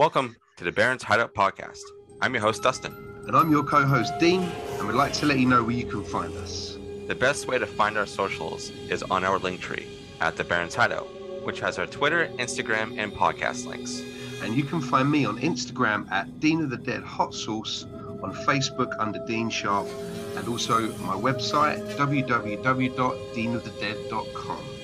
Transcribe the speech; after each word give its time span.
Welcome 0.00 0.32
to 0.56 0.64
the 0.64 0.72
Barrens 0.72 1.02
Hideout 1.02 1.34
Podcast. 1.34 1.82
I'm 2.22 2.32
your 2.32 2.40
host, 2.40 2.62
Dustin. 2.62 2.94
And 3.26 3.36
I'm 3.36 3.50
your 3.50 3.62
co 3.62 3.84
host, 3.84 4.14
Dean, 4.18 4.44
and 4.78 4.88
we'd 4.88 4.94
like 4.94 5.12
to 5.12 5.26
let 5.26 5.38
you 5.38 5.44
know 5.44 5.62
where 5.62 5.76
you 5.76 5.84
can 5.84 6.02
find 6.02 6.34
us. 6.38 6.78
The 7.06 7.14
best 7.14 7.46
way 7.46 7.58
to 7.58 7.66
find 7.66 7.98
our 7.98 8.06
socials 8.06 8.70
is 8.88 9.02
on 9.02 9.24
our 9.24 9.38
link 9.38 9.60
tree 9.60 9.86
at 10.22 10.38
the 10.38 10.44
Barrens 10.44 10.74
Hideout, 10.74 11.06
which 11.44 11.60
has 11.60 11.78
our 11.78 11.84
Twitter, 11.84 12.30
Instagram, 12.38 12.98
and 12.98 13.12
podcast 13.12 13.66
links. 13.66 14.02
And 14.42 14.56
you 14.56 14.64
can 14.64 14.80
find 14.80 15.10
me 15.10 15.26
on 15.26 15.38
Instagram 15.40 16.10
at 16.10 16.40
Dean 16.40 16.62
of 16.62 16.70
the 16.70 16.78
Dead 16.78 17.02
Hot 17.02 17.34
Sauce, 17.34 17.84
on 18.22 18.32
Facebook 18.46 18.96
under 18.98 19.22
Dean 19.26 19.50
Sharp, 19.50 19.86
and 20.34 20.48
also 20.48 20.88
my 21.00 21.14
website 21.14 21.86
www.deanofthedead.com. 21.96 24.79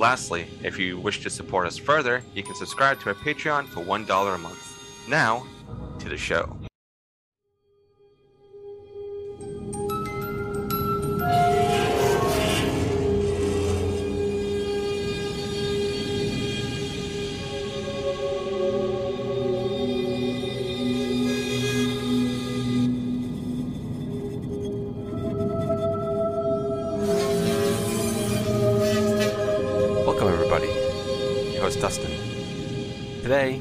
Lastly, 0.00 0.46
if 0.62 0.78
you 0.78 0.98
wish 0.98 1.20
to 1.24 1.28
support 1.28 1.66
us 1.66 1.76
further, 1.76 2.22
you 2.34 2.42
can 2.42 2.54
subscribe 2.54 2.98
to 3.00 3.10
our 3.10 3.14
Patreon 3.14 3.66
for 3.68 3.84
$1 3.84 4.34
a 4.34 4.38
month. 4.38 5.06
Now, 5.06 5.46
to 5.98 6.08
the 6.08 6.16
show. 6.16 6.56
Your 31.60 31.66
host, 31.66 31.80
Dustin. 31.82 32.10
Today, 33.20 33.60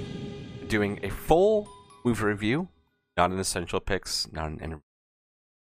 doing 0.70 1.02
a 1.04 1.10
full 1.10 1.68
movie 2.06 2.24
review, 2.24 2.70
not 3.18 3.32
an 3.32 3.40
essential 3.40 3.82
picks, 3.82 4.32
not 4.32 4.52
an 4.52 4.60
interview. 4.60 4.84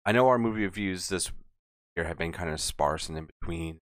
I 0.06 0.14
know 0.14 0.30
our 0.30 0.38
movie 0.38 0.64
reviews 0.64 1.09
this 1.09 1.30
year 1.97 2.06
have 2.06 2.17
been 2.17 2.31
kind 2.31 2.50
of 2.50 2.61
sparse 2.61 3.09
and 3.09 3.17
in 3.17 3.25
between. 3.25 3.81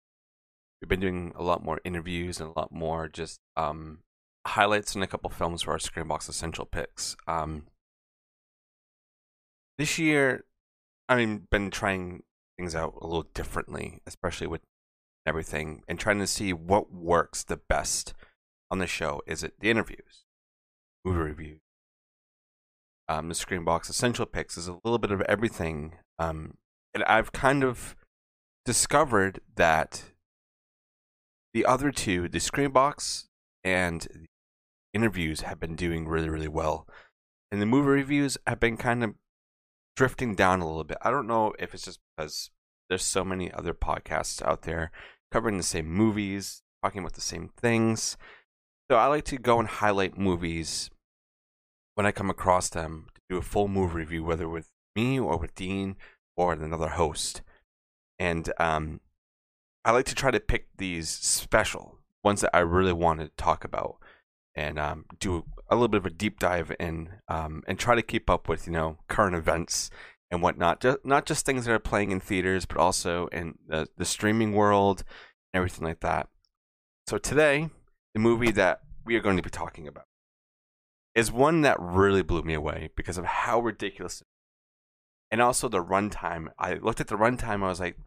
We've 0.82 0.90
been 0.90 1.00
doing 1.00 1.32
a 1.36 1.44
lot 1.44 1.64
more 1.64 1.80
interviews 1.86 2.40
and 2.40 2.50
a 2.50 2.60
lot 2.60 2.72
more 2.72 3.08
just 3.08 3.40
um, 3.56 4.00
highlights 4.48 4.96
and 4.96 5.04
a 5.04 5.08
couple 5.08 5.30
films 5.30 5.62
for 5.62 5.74
our 5.74 5.78
Screambox 5.78 6.28
essential 6.28 6.66
picks. 6.66 7.16
Um, 7.28 7.68
this 9.78 10.00
year, 10.00 10.46
I've 11.08 11.52
been 11.52 11.70
trying 11.70 12.24
things 12.58 12.74
out 12.74 12.96
a 13.00 13.06
little 13.06 13.28
differently, 13.36 14.00
especially 14.08 14.48
with 14.48 14.62
everything 15.24 15.84
and 15.88 16.00
trying 16.00 16.18
to 16.18 16.26
see 16.26 16.52
what 16.52 16.92
works 16.92 17.44
the 17.44 17.58
best 17.58 18.16
on 18.72 18.80
the 18.80 18.88
show. 18.88 19.22
Is 19.26 19.44
it 19.44 19.54
the 19.60 19.70
interviews, 19.70 20.26
movie 21.04 21.20
reviews, 21.20 21.60
um, 23.08 23.28
the 23.28 23.36
Screambox 23.36 23.90
essential 23.90 24.26
picks? 24.26 24.58
Is 24.58 24.68
a 24.68 24.80
little 24.84 25.00
bit 25.00 25.12
of 25.12 25.22
everything, 25.22 25.96
um, 26.18 26.56
and 26.94 27.04
I've 27.06 27.32
kind 27.32 27.64
of 27.64 27.96
discovered 28.66 29.40
that 29.56 30.04
the 31.54 31.66
other 31.66 31.92
two, 31.92 32.28
the 32.30 32.40
Screambox 32.40 33.26
and 33.64 34.08
the 34.14 34.28
interviews, 34.94 35.42
have 35.42 35.60
been 35.60 35.76
doing 35.76 36.08
really, 36.08 36.30
really 36.30 36.48
well, 36.48 36.88
and 37.52 37.62
the 37.62 37.66
movie 37.66 37.90
reviews 37.90 38.38
have 38.46 38.60
been 38.60 38.78
kind 38.78 39.04
of 39.04 39.16
drifting 39.96 40.36
down 40.36 40.62
a 40.62 40.68
little 40.68 40.84
bit. 40.84 40.98
I 41.02 41.12
don't 41.12 41.28
know 41.28 41.54
if 41.60 41.74
it's 41.74 41.86
just 41.86 42.00
because 42.16 42.52
there's 42.88 43.04
so 43.04 43.24
many 43.24 43.52
other 43.52 43.74
podcasts 43.74 44.42
out 44.42 44.64
there 44.64 44.92
covering 45.32 45.58
the 45.58 45.64
same 45.64 45.88
movies, 45.88 46.64
talking 46.84 47.00
about 47.00 47.14
the 47.14 47.22
same 47.22 47.50
things. 47.56 48.18
So 48.90 48.98
I 48.98 49.06
like 49.06 49.26
to 49.26 49.38
go 49.38 49.60
and 49.60 49.68
highlight 49.68 50.18
movies 50.18 50.90
when 51.94 52.08
I 52.08 52.12
come 52.12 52.32
across 52.32 52.70
them 52.70 53.06
to 53.14 53.22
do 53.30 53.38
a 53.38 53.44
full 53.44 53.68
movie 53.68 53.98
review, 53.98 54.24
whether 54.24 54.50
with 54.50 54.72
me 54.96 55.20
or 55.20 55.38
with 55.38 55.54
Dean 55.54 55.96
or 56.36 56.54
another 56.54 56.90
host. 56.90 57.44
And 58.18 58.52
um, 58.60 59.02
I 59.86 59.92
like 59.92 60.06
to 60.06 60.16
try 60.16 60.32
to 60.32 60.40
pick 60.40 60.70
these 60.78 61.08
special 61.08 62.00
ones 62.24 62.42
that 62.42 62.56
I 62.56 62.60
really 62.60 62.94
want 62.94 63.20
to 63.20 63.30
talk 63.38 63.64
about 63.64 63.98
and 64.56 64.80
um, 64.80 65.06
do 65.20 65.46
a 65.70 65.76
little 65.76 65.88
bit 65.88 66.00
of 66.00 66.08
a 66.08 66.10
deep 66.10 66.40
dive 66.40 66.74
in 66.80 67.10
um, 67.28 67.62
and 67.68 67.78
try 67.78 67.94
to 67.94 68.02
keep 68.02 68.28
up 68.28 68.50
with 68.50 68.66
you 68.66 68.74
know 68.74 68.98
current 69.08 69.36
events 69.36 69.92
and 70.32 70.42
whatnot. 70.42 70.82
Just, 70.82 71.06
not 71.06 71.28
just 71.28 71.46
things 71.46 71.66
that 71.66 71.74
are 71.74 71.80
playing 71.80 72.10
in 72.10 72.20
theaters, 72.20 72.66
but 72.66 72.78
also 72.78 73.28
in 73.28 73.60
the, 73.68 73.88
the 73.98 74.06
streaming 74.06 74.54
world 74.54 75.04
and 75.54 75.60
everything 75.60 75.86
like 75.86 76.00
that. 76.00 76.28
So 77.06 77.20
today, 77.20 77.70
the 78.14 78.20
movie 78.20 78.52
that 78.52 78.82
we 79.06 79.16
are 79.16 79.22
going 79.22 79.38
to 79.38 79.44
be 79.44 79.50
talking 79.50 79.88
about 79.88 80.06
is 81.16 81.32
one 81.32 81.62
that 81.62 81.80
really 81.80 82.22
blew 82.22 82.44
me 82.44 82.54
away 82.54 82.90
because 82.96 83.18
of 83.18 83.26
how 83.26 83.60
ridiculous 83.60 84.24
and 85.32 85.42
also 85.42 85.68
the 85.68 85.84
runtime. 85.84 86.48
I 86.58 86.76
looked 86.76 87.02
at 87.02 87.08
the 87.08 87.18
runtime, 87.18 87.64
I 87.64 87.68
was 87.68 87.80
like, 87.80 87.98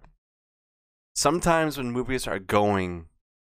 sometimes 1.15 1.77
when 1.77 1.93
movies 1.93 2.27
are 2.27 2.39
going 2.39 3.07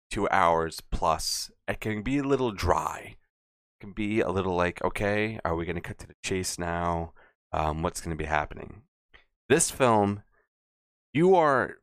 two 0.10 0.28
hours 0.30 0.82
plus, 0.92 1.52
it 1.68 1.80
can 1.80 2.02
be 2.02 2.18
a 2.18 2.24
little 2.24 2.52
dry. 2.52 3.16
It 3.16 3.82
can 3.82 3.94
be 3.94 4.22
a 4.22 4.32
little 4.32 4.56
like, 4.56 4.84
okay, 4.84 5.40
are 5.46 5.56
we 5.56 5.66
going 5.66 5.76
to 5.76 5.82
cut 5.82 6.00
to 6.00 6.08
the 6.08 6.16
chase 6.24 6.58
now? 6.58 7.14
Um, 7.52 7.82
what's 7.82 8.02
going 8.02 8.16
to 8.16 8.22
be 8.22 8.28
happening? 8.28 8.84
This 9.48 9.72
film, 9.72 10.24
you 11.14 11.36
are 11.36 11.79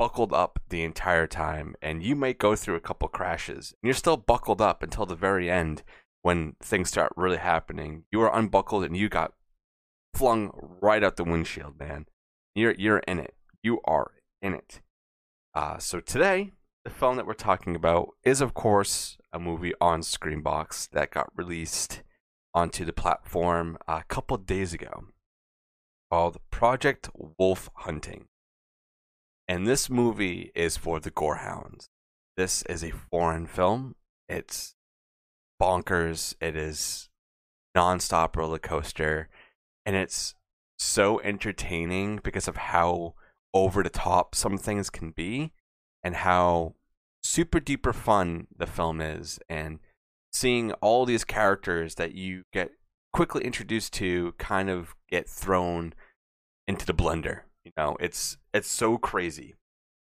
buckled 0.00 0.32
up 0.32 0.58
the 0.70 0.82
entire 0.82 1.26
time, 1.26 1.74
and 1.82 2.02
you 2.02 2.16
might 2.16 2.38
go 2.38 2.56
through 2.56 2.74
a 2.74 2.80
couple 2.80 3.06
crashes, 3.06 3.74
and 3.82 3.88
you're 3.88 3.92
still 3.92 4.16
buckled 4.16 4.58
up 4.58 4.82
until 4.82 5.04
the 5.04 5.14
very 5.14 5.50
end 5.50 5.82
when 6.22 6.56
things 6.62 6.88
start 6.88 7.12
really 7.16 7.36
happening. 7.36 8.04
You 8.10 8.22
are 8.22 8.34
unbuckled, 8.34 8.82
and 8.82 8.96
you 8.96 9.10
got 9.10 9.34
flung 10.14 10.52
right 10.80 11.04
out 11.04 11.16
the 11.16 11.24
windshield, 11.24 11.78
man. 11.78 12.06
You're 12.54 12.74
you're 12.78 13.00
in 13.00 13.18
it. 13.18 13.34
You 13.62 13.80
are 13.84 14.12
in 14.40 14.54
it. 14.54 14.80
Uh, 15.52 15.76
so 15.76 16.00
today, 16.00 16.52
the 16.82 16.90
film 16.90 17.16
that 17.16 17.26
we're 17.26 17.34
talking 17.34 17.76
about 17.76 18.14
is, 18.24 18.40
of 18.40 18.54
course, 18.54 19.18
a 19.34 19.38
movie 19.38 19.74
on 19.82 20.00
Screambox 20.00 20.88
that 20.92 21.10
got 21.10 21.28
released 21.36 22.02
onto 22.54 22.86
the 22.86 22.94
platform 22.94 23.76
a 23.86 24.02
couple 24.08 24.38
days 24.38 24.72
ago 24.72 25.08
called 26.10 26.38
Project 26.50 27.10
Wolf 27.36 27.68
Hunting. 27.74 28.28
And 29.50 29.66
this 29.66 29.90
movie 29.90 30.52
is 30.54 30.76
for 30.76 31.00
the 31.00 31.10
Gorehounds. 31.10 31.88
This 32.36 32.62
is 32.68 32.84
a 32.84 32.92
foreign 32.92 33.48
film. 33.48 33.96
It's 34.28 34.76
bonkers. 35.60 36.36
It 36.40 36.54
is 36.54 37.08
nonstop 37.76 38.36
roller 38.36 38.60
coaster. 38.60 39.28
And 39.84 39.96
it's 39.96 40.36
so 40.78 41.20
entertaining 41.22 42.20
because 42.22 42.46
of 42.46 42.58
how 42.58 43.14
over 43.52 43.82
the 43.82 43.90
top 43.90 44.36
some 44.36 44.56
things 44.56 44.88
can 44.88 45.10
be 45.10 45.50
and 46.04 46.14
how 46.14 46.76
super 47.24 47.58
duper 47.58 47.92
fun 47.92 48.46
the 48.56 48.68
film 48.68 49.00
is. 49.00 49.40
And 49.48 49.80
seeing 50.32 50.70
all 50.74 51.04
these 51.04 51.24
characters 51.24 51.96
that 51.96 52.14
you 52.14 52.44
get 52.52 52.70
quickly 53.12 53.42
introduced 53.42 53.94
to 53.94 54.30
kind 54.38 54.70
of 54.70 54.94
get 55.10 55.28
thrown 55.28 55.92
into 56.68 56.86
the 56.86 56.94
blender. 56.94 57.40
You 57.64 57.72
know, 57.76 57.96
it's 58.00 58.38
it's 58.54 58.70
so 58.70 58.98
crazy. 58.98 59.54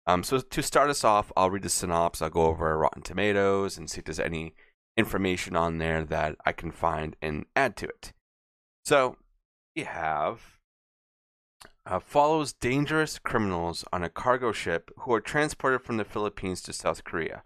Um, 0.06 0.24
so 0.24 0.40
to 0.40 0.64
start 0.64 0.90
us 0.90 1.04
off, 1.04 1.32
I'll 1.38 1.52
read 1.52 1.64
the 1.64 1.70
synopsis. 1.70 2.22
I'll 2.22 2.30
go 2.30 2.48
over 2.48 2.78
Rotten 2.78 3.04
Tomatoes 3.04 3.78
and 3.78 3.90
see 3.90 4.00
if 4.00 4.06
there's 4.06 4.20
any 4.20 4.54
information 4.98 5.56
on 5.56 5.78
there 5.78 6.04
that 6.04 6.36
I 6.46 6.52
can 6.52 6.72
find 6.72 7.16
and 7.22 7.46
add 7.56 7.76
to 7.78 7.88
it. 7.88 8.14
So 8.86 9.18
we 9.76 9.84
have 9.84 10.58
uh, 11.86 12.00
follows 12.00 12.54
dangerous 12.54 13.20
criminals 13.20 13.86
on 13.92 14.04
a 14.04 14.10
cargo 14.10 14.52
ship 14.52 14.92
who 15.00 15.14
are 15.14 15.22
transported 15.22 15.82
from 15.82 15.98
the 15.98 16.04
Philippines 16.04 16.62
to 16.64 16.74
South 16.74 17.04
Korea 17.04 17.44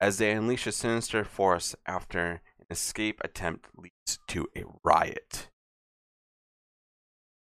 as 0.00 0.18
they 0.18 0.32
unleash 0.32 0.66
a 0.66 0.72
sinister 0.72 1.24
force 1.24 1.74
after 1.86 2.20
an 2.58 2.66
escape 2.70 3.20
attempt 3.24 3.68
leads 3.76 4.18
to 4.28 4.46
a 4.56 4.64
riot. 4.84 5.48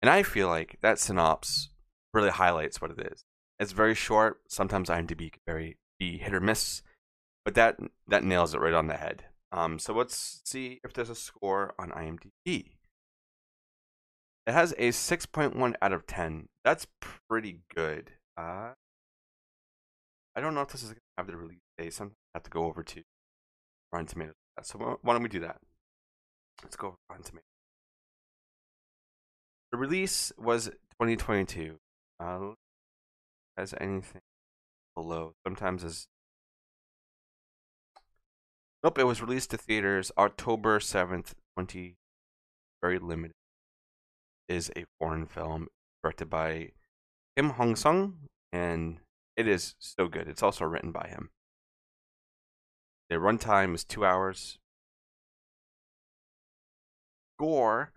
And 0.02 0.10
I 0.10 0.22
feel 0.22 0.48
like 0.48 0.78
that 0.80 0.98
synopsis 0.98 1.68
really 2.12 2.30
highlights 2.30 2.80
what 2.80 2.90
it 2.90 3.00
is. 3.12 3.24
It's 3.58 3.72
very 3.72 3.94
short. 3.94 4.40
Sometimes 4.48 4.88
IMDb 4.88 5.32
can 5.32 5.42
very 5.46 5.76
be 5.98 6.18
hit 6.18 6.34
or 6.34 6.40
miss, 6.40 6.82
but 7.44 7.54
that 7.54 7.76
that 8.08 8.24
nails 8.24 8.54
it 8.54 8.60
right 8.60 8.74
on 8.74 8.86
the 8.86 8.96
head. 8.96 9.24
Um, 9.52 9.78
so 9.78 9.92
let's 9.92 10.40
see 10.44 10.80
if 10.84 10.92
there's 10.92 11.10
a 11.10 11.14
score 11.14 11.74
on 11.78 11.90
IMDb. 11.90 12.72
It 14.46 14.52
has 14.52 14.72
a 14.78 14.88
6.1 14.88 15.74
out 15.82 15.92
of 15.92 16.06
10. 16.06 16.48
That's 16.64 16.86
pretty 17.00 17.60
good. 17.74 18.12
Uh, 18.36 18.70
I 20.34 20.40
don't 20.40 20.54
know 20.54 20.62
if 20.62 20.68
this 20.68 20.82
is 20.82 20.90
going 20.90 20.96
to 20.96 21.02
have 21.18 21.26
the 21.26 21.36
release 21.36 21.60
date. 21.76 21.92
Sometimes 21.92 22.16
I 22.34 22.38
have 22.38 22.44
to 22.44 22.50
go 22.50 22.64
over 22.64 22.82
to 22.82 23.02
Rotten 23.92 24.06
Tomatoes. 24.06 24.34
So 24.62 24.98
why 25.02 25.12
don't 25.12 25.22
we 25.22 25.28
do 25.28 25.40
that? 25.40 25.58
Let's 26.62 26.76
go 26.76 26.88
over 26.88 26.96
Rotten 27.08 27.24
Tomatoes. 27.24 27.44
The 29.72 29.78
release 29.78 30.32
was 30.38 30.66
2022. 31.00 31.78
Uh, 32.20 32.52
has 33.56 33.74
anything 33.80 34.20
below? 34.94 35.34
Sometimes 35.46 35.82
is. 35.82 36.06
Nope, 38.84 38.98
it 38.98 39.04
was 39.04 39.22
released 39.22 39.50
to 39.50 39.56
theaters 39.58 40.12
October 40.18 40.78
7th, 40.78 41.32
twenty. 41.54 41.96
very 42.82 42.98
limited, 42.98 43.34
is 44.48 44.70
a 44.76 44.84
foreign 44.98 45.26
film 45.26 45.68
directed 46.02 46.28
by 46.30 46.72
Kim 47.36 47.50
Hong 47.50 47.76
Sung, 47.76 48.14
and 48.52 48.98
it 49.36 49.46
is 49.46 49.74
so 49.78 50.08
good. 50.08 50.28
It's 50.28 50.42
also 50.42 50.64
written 50.64 50.92
by 50.92 51.08
him. 51.08 51.30
The 53.08 53.16
runtime 53.16 53.74
is 53.74 53.84
two 53.84 54.04
hours. 54.04 54.58
Gore, 57.38 57.92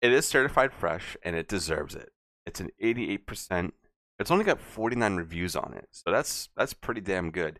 it 0.00 0.12
is 0.12 0.26
certified 0.26 0.72
fresh, 0.72 1.16
and 1.22 1.36
it 1.36 1.48
deserves 1.48 1.94
it. 1.94 2.10
It's 2.46 2.60
an 2.60 2.70
88%. 2.82 3.72
It's 4.18 4.30
only 4.30 4.44
got 4.44 4.60
49 4.60 5.16
reviews 5.16 5.56
on 5.56 5.72
it, 5.74 5.88
so 5.92 6.10
that's 6.10 6.50
that's 6.56 6.74
pretty 6.74 7.00
damn 7.00 7.30
good. 7.30 7.58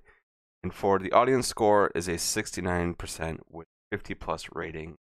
And 0.62 0.74
for 0.74 0.98
the 0.98 1.12
audience 1.12 1.46
score 1.46 1.90
is 1.94 2.06
a 2.06 2.14
69% 2.14 3.38
with 3.48 3.66
50 3.90 4.14
plus 4.14 4.46
rating. 4.52 4.96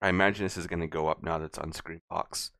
I 0.00 0.08
imagine 0.08 0.44
this 0.44 0.56
is 0.56 0.66
going 0.66 0.80
to 0.80 0.86
go 0.86 1.08
up 1.08 1.22
now 1.22 1.38
that 1.38 1.44
it's 1.46 1.58
on 1.58 1.72
Screambox. 1.72 2.50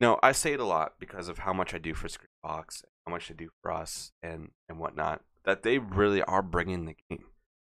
No, 0.00 0.18
I 0.22 0.32
say 0.32 0.54
it 0.54 0.60
a 0.60 0.64
lot 0.64 0.94
because 0.98 1.28
of 1.28 1.38
how 1.38 1.52
much 1.52 1.74
I 1.74 1.78
do 1.78 1.94
for 1.94 2.08
Screambox, 2.08 2.82
how 3.06 3.12
much 3.12 3.28
they 3.28 3.34
do 3.34 3.50
for 3.62 3.72
us, 3.72 4.12
and 4.22 4.50
and 4.68 4.78
whatnot. 4.78 5.22
That 5.44 5.62
they 5.62 5.78
really 5.78 6.22
are 6.22 6.42
bringing 6.42 6.86
the 6.86 6.96
game. 7.10 7.26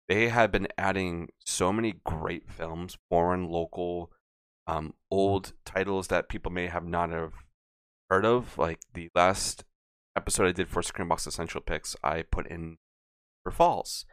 They 0.08 0.28
have 0.28 0.50
been 0.50 0.68
adding 0.78 1.28
so 1.44 1.72
many 1.72 1.94
great 2.04 2.50
films, 2.50 2.96
foreign, 3.10 3.48
local, 3.50 4.10
um, 4.66 4.94
old 5.10 5.52
titles 5.66 6.08
that 6.08 6.30
people 6.30 6.50
may 6.50 6.66
have 6.66 6.86
not 6.86 7.10
have 7.10 7.32
heard 8.10 8.24
of. 8.24 8.56
Like 8.58 8.80
the 8.94 9.10
last 9.14 9.64
episode 10.16 10.46
I 10.46 10.52
did 10.52 10.68
for 10.68 10.82
Screambox 10.82 11.26
Essential 11.26 11.60
Picks, 11.60 11.96
I 12.02 12.22
put 12.22 12.46
in 12.46 12.78
for 13.42 13.50
Falls. 13.50 14.04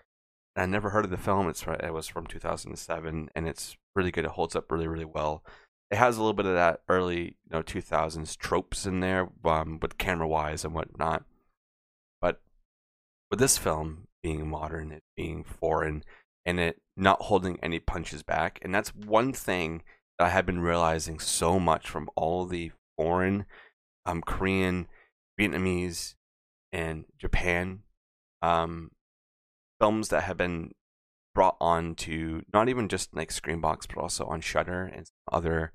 I 0.56 0.65
never 0.65 0.92
heard 0.92 1.06
of 1.06 1.12
the 1.12 1.18
film. 1.18 1.50
It's 1.50 1.65
it 1.68 1.94
was 1.94 2.07
from 2.07 2.27
2007, 2.27 3.30
and 3.36 3.47
it's 3.47 3.75
really 3.95 4.12
good. 4.12 4.25
It 4.25 4.31
holds 4.31 4.56
up 4.56 4.71
really, 4.71 4.88
really 4.88 5.06
well. 5.06 5.44
It 5.92 5.97
has 5.97 6.18
a 6.18 6.21
little 6.21 6.33
bit 6.33 6.45
of 6.45 6.53
that 6.53 6.81
early, 6.88 7.38
you 7.45 7.51
know, 7.51 7.62
2000s 7.62 8.38
tropes 8.38 8.86
in 8.86 9.01
there, 9.01 9.30
um, 9.44 9.80
with 9.81 9.97
camera 9.97 10.27
wise 10.27 10.63
and 10.63 10.74
whatnot. 10.74 11.24
But 12.21 12.42
with 13.30 13.39
this 13.39 13.57
film 13.57 14.07
being 14.24 14.50
modern, 14.50 14.92
it 14.92 15.03
being 15.18 15.44
foreign, 15.44 16.03
and 16.45 16.59
it 16.59 16.81
not 16.95 17.24
holding 17.24 17.59
any 17.62 17.80
punches 17.80 18.24
back, 18.24 18.59
and 18.62 18.74
that's 18.74 18.95
one 18.95 19.33
thing 19.33 19.83
that 20.18 20.25
I 20.25 20.30
have 20.30 20.45
been 20.45 20.62
realizing 20.62 21.19
so 21.19 21.59
much 21.59 21.89
from 21.89 22.09
all 22.15 22.45
the 22.45 22.71
foreign, 22.97 23.45
um, 24.06 24.22
Korean, 24.22 24.88
Vietnamese, 25.40 26.16
and 26.72 27.06
Japan 27.18 27.84
um, 28.42 28.92
films 29.80 30.10
that 30.10 30.24
have 30.24 30.38
been 30.38 30.72
brought 31.34 31.57
on 31.60 31.96
to 31.96 32.44
not 32.54 32.69
even 32.69 32.88
just 32.88 33.16
like 33.16 33.30
Screambox, 33.30 33.88
but 33.88 33.98
also 33.98 34.25
on 34.25 34.42
Shudder 34.42 34.84
and 34.84 35.06
other 35.31 35.74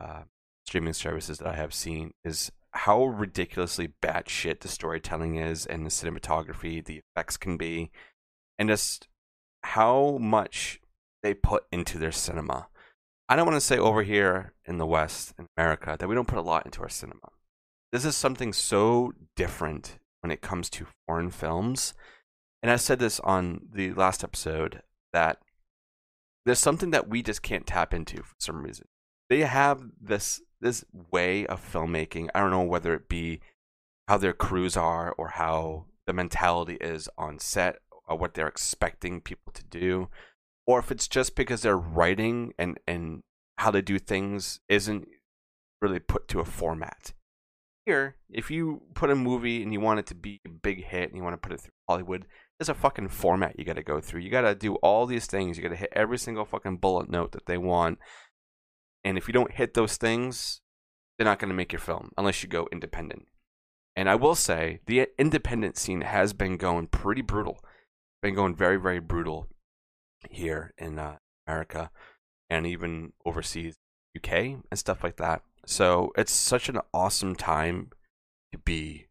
uh, 0.00 0.22
streaming 0.66 0.92
services 0.92 1.38
that 1.38 1.48
I 1.48 1.56
have 1.56 1.74
seen 1.74 2.12
is 2.24 2.50
how 2.72 3.04
ridiculously 3.04 3.92
batshit 4.02 4.60
the 4.60 4.68
storytelling 4.68 5.36
is 5.36 5.66
and 5.66 5.84
the 5.84 5.90
cinematography, 5.90 6.84
the 6.84 7.02
effects 7.14 7.36
can 7.36 7.56
be, 7.56 7.90
and 8.58 8.68
just 8.68 9.08
how 9.62 10.18
much 10.20 10.80
they 11.22 11.34
put 11.34 11.64
into 11.72 11.98
their 11.98 12.12
cinema. 12.12 12.68
I 13.28 13.36
don't 13.36 13.46
want 13.46 13.56
to 13.56 13.60
say 13.60 13.78
over 13.78 14.02
here 14.02 14.54
in 14.64 14.78
the 14.78 14.86
West, 14.86 15.34
in 15.38 15.46
America, 15.56 15.96
that 15.98 16.08
we 16.08 16.14
don't 16.14 16.28
put 16.28 16.38
a 16.38 16.42
lot 16.42 16.64
into 16.64 16.82
our 16.82 16.88
cinema. 16.88 17.30
This 17.92 18.04
is 18.04 18.16
something 18.16 18.52
so 18.52 19.12
different 19.36 19.98
when 20.20 20.30
it 20.30 20.42
comes 20.42 20.70
to 20.70 20.86
foreign 21.06 21.30
films 21.30 21.94
and 22.62 22.70
I 22.70 22.76
said 22.76 22.98
this 22.98 23.20
on 23.20 23.68
the 23.72 23.92
last 23.94 24.22
episode 24.22 24.82
that 25.12 25.38
there's 26.44 26.58
something 26.58 26.90
that 26.90 27.08
we 27.08 27.22
just 27.22 27.42
can't 27.42 27.66
tap 27.66 27.94
into 27.94 28.22
for 28.22 28.34
some 28.38 28.62
reason. 28.62 28.86
They 29.28 29.40
have 29.40 29.82
this 30.00 30.42
this 30.60 30.84
way 31.10 31.46
of 31.46 31.60
filmmaking. 31.60 32.28
I 32.34 32.40
don't 32.40 32.50
know 32.50 32.62
whether 32.62 32.92
it 32.94 33.08
be 33.08 33.40
how 34.08 34.18
their 34.18 34.34
crews 34.34 34.76
are 34.76 35.12
or 35.16 35.28
how 35.28 35.86
the 36.06 36.12
mentality 36.12 36.74
is 36.80 37.08
on 37.16 37.38
set 37.38 37.78
or 38.06 38.18
what 38.18 38.34
they're 38.34 38.48
expecting 38.48 39.20
people 39.20 39.52
to 39.54 39.64
do 39.64 40.08
or 40.66 40.78
if 40.78 40.90
it's 40.90 41.08
just 41.08 41.34
because 41.34 41.62
their 41.62 41.78
writing 41.78 42.52
and 42.58 42.78
and 42.86 43.22
how 43.56 43.70
they 43.70 43.82
do 43.82 43.98
things 43.98 44.60
isn't 44.68 45.08
really 45.80 46.00
put 46.00 46.28
to 46.28 46.40
a 46.40 46.44
format. 46.44 47.12
Here, 47.90 48.14
if 48.30 48.52
you 48.52 48.82
put 48.94 49.10
a 49.10 49.16
movie 49.16 49.64
and 49.64 49.72
you 49.72 49.80
want 49.80 49.98
it 49.98 50.06
to 50.06 50.14
be 50.14 50.40
a 50.46 50.48
big 50.48 50.84
hit 50.84 51.08
and 51.08 51.16
you 51.16 51.24
want 51.24 51.34
to 51.34 51.38
put 51.38 51.52
it 51.52 51.60
through 51.60 51.72
Hollywood, 51.88 52.24
there's 52.56 52.68
a 52.68 52.74
fucking 52.74 53.08
format 53.08 53.58
you 53.58 53.64
got 53.64 53.74
to 53.74 53.82
go 53.82 54.00
through. 54.00 54.20
You 54.20 54.30
got 54.30 54.42
to 54.42 54.54
do 54.54 54.76
all 54.76 55.06
these 55.06 55.26
things. 55.26 55.56
You 55.56 55.64
got 55.64 55.70
to 55.70 55.76
hit 55.76 55.92
every 55.92 56.16
single 56.16 56.44
fucking 56.44 56.76
bullet 56.76 57.10
note 57.10 57.32
that 57.32 57.46
they 57.46 57.58
want. 57.58 57.98
And 59.02 59.18
if 59.18 59.26
you 59.26 59.32
don't 59.32 59.50
hit 59.50 59.74
those 59.74 59.96
things, 59.96 60.60
they're 61.18 61.24
not 61.24 61.40
going 61.40 61.48
to 61.48 61.54
make 61.54 61.72
your 61.72 61.80
film 61.80 62.10
unless 62.16 62.44
you 62.44 62.48
go 62.48 62.68
independent. 62.70 63.24
And 63.96 64.08
I 64.08 64.14
will 64.14 64.36
say 64.36 64.78
the 64.86 65.08
independent 65.18 65.76
scene 65.76 66.02
has 66.02 66.32
been 66.32 66.58
going 66.58 66.86
pretty 66.86 67.22
brutal. 67.22 67.58
Been 68.22 68.36
going 68.36 68.54
very 68.54 68.76
very 68.76 69.00
brutal 69.00 69.48
here 70.30 70.74
in 70.78 70.96
uh, 70.96 71.16
America 71.44 71.90
and 72.48 72.68
even 72.68 73.14
overseas, 73.26 73.74
UK 74.16 74.32
and 74.32 74.78
stuff 74.78 75.02
like 75.02 75.16
that. 75.16 75.42
So 75.66 76.12
it's 76.16 76.32
such 76.32 76.68
an 76.68 76.80
awesome 76.92 77.34
time 77.36 77.90
to 78.52 78.58
be 78.58 79.06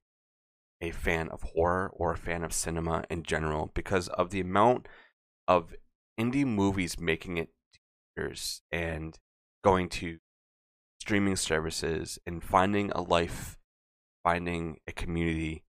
a 0.81 0.91
fan 0.91 1.29
of 1.29 1.41
horror 1.41 1.91
or 1.93 2.11
a 2.11 2.17
fan 2.17 2.43
of 2.43 2.53
cinema 2.53 3.03
in 3.09 3.23
general 3.23 3.71
because 3.73 4.07
of 4.09 4.29
the 4.29 4.39
amount 4.39 4.87
of 5.47 5.75
indie 6.19 6.45
movies 6.45 6.99
making 6.99 7.37
it 7.37 7.49
theaters 8.15 8.61
and 8.71 9.17
going 9.63 9.89
to 9.89 10.19
streaming 11.01 11.35
services 11.35 12.19
and 12.25 12.43
finding 12.43 12.91
a 12.91 13.01
life, 13.01 13.57
finding 14.23 14.79
a 14.87 14.91
community, 14.91 15.63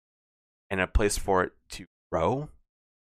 and 0.70 0.80
a 0.80 0.86
place 0.86 1.18
for 1.18 1.44
it 1.44 1.52
to 1.68 1.86
grow 2.10 2.48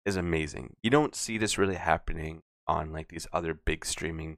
is 0.06 0.16
amazing. 0.16 0.76
You 0.84 0.90
don't 0.90 1.16
see 1.16 1.38
this 1.38 1.58
really 1.58 1.76
happening 1.76 2.42
on 2.68 2.92
like 2.92 3.10
these 3.10 3.28
other 3.34 3.54
big 3.54 3.86
streaming 3.86 4.38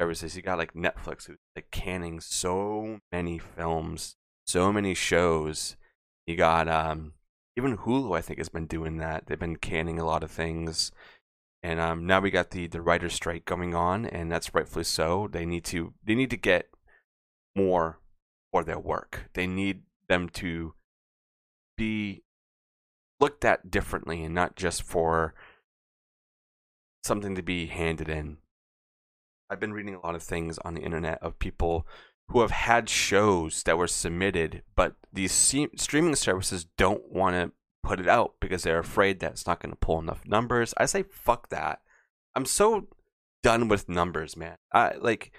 services. 0.00 0.36
You 0.36 0.42
got 0.42 0.58
like 0.58 0.74
Netflix 0.74 1.26
who's 1.26 1.38
like 1.54 1.70
canning 1.70 2.20
so 2.20 3.00
many 3.12 3.38
films, 3.38 4.16
so 4.46 4.72
many 4.72 4.94
shows 4.94 5.76
you 6.30 6.36
got 6.36 6.68
um, 6.68 7.14
even 7.56 7.76
Hulu, 7.76 8.16
I 8.16 8.20
think, 8.20 8.38
has 8.38 8.48
been 8.48 8.66
doing 8.66 8.98
that. 8.98 9.26
They've 9.26 9.36
been 9.38 9.56
canning 9.56 9.98
a 9.98 10.04
lot 10.04 10.22
of 10.22 10.30
things, 10.30 10.92
and 11.60 11.80
um, 11.80 12.06
now 12.06 12.20
we 12.20 12.30
got 12.30 12.50
the 12.50 12.68
the 12.68 12.80
writer's 12.80 13.14
strike 13.14 13.44
going 13.44 13.74
on, 13.74 14.06
and 14.06 14.30
that's 14.30 14.54
rightfully 14.54 14.84
so. 14.84 15.28
They 15.30 15.44
need 15.44 15.64
to 15.64 15.94
they 16.04 16.14
need 16.14 16.30
to 16.30 16.36
get 16.36 16.70
more 17.56 17.98
for 18.52 18.62
their 18.62 18.78
work. 18.78 19.28
They 19.34 19.48
need 19.48 19.82
them 20.08 20.28
to 20.34 20.74
be 21.76 22.22
looked 23.18 23.44
at 23.44 23.70
differently, 23.70 24.22
and 24.22 24.32
not 24.32 24.54
just 24.54 24.84
for 24.84 25.34
something 27.02 27.34
to 27.34 27.42
be 27.42 27.66
handed 27.66 28.08
in. 28.08 28.36
I've 29.50 29.60
been 29.60 29.72
reading 29.72 29.96
a 29.96 30.00
lot 30.00 30.14
of 30.14 30.22
things 30.22 30.58
on 30.58 30.74
the 30.74 30.82
internet 30.82 31.20
of 31.20 31.38
people 31.40 31.86
who 32.28 32.40
have 32.40 32.52
had 32.52 32.88
shows 32.88 33.64
that 33.64 33.76
were 33.76 33.88
submitted, 33.88 34.62
but 34.76 34.94
these 35.12 35.32
streaming 35.32 36.14
services 36.14 36.66
don't 36.78 37.10
want 37.10 37.34
to 37.34 37.52
put 37.82 37.98
it 37.98 38.08
out 38.08 38.34
because 38.40 38.62
they're 38.62 38.78
afraid 38.78 39.18
that 39.20 39.32
it's 39.32 39.46
not 39.46 39.60
going 39.60 39.72
to 39.72 39.76
pull 39.76 39.98
enough 39.98 40.26
numbers. 40.26 40.72
I 40.76 40.86
say 40.86 41.02
fuck 41.02 41.48
that. 41.48 41.80
I'm 42.36 42.44
so 42.44 42.86
done 43.42 43.66
with 43.66 43.88
numbers, 43.88 44.36
man. 44.36 44.56
I 44.72 44.94
like 45.00 45.32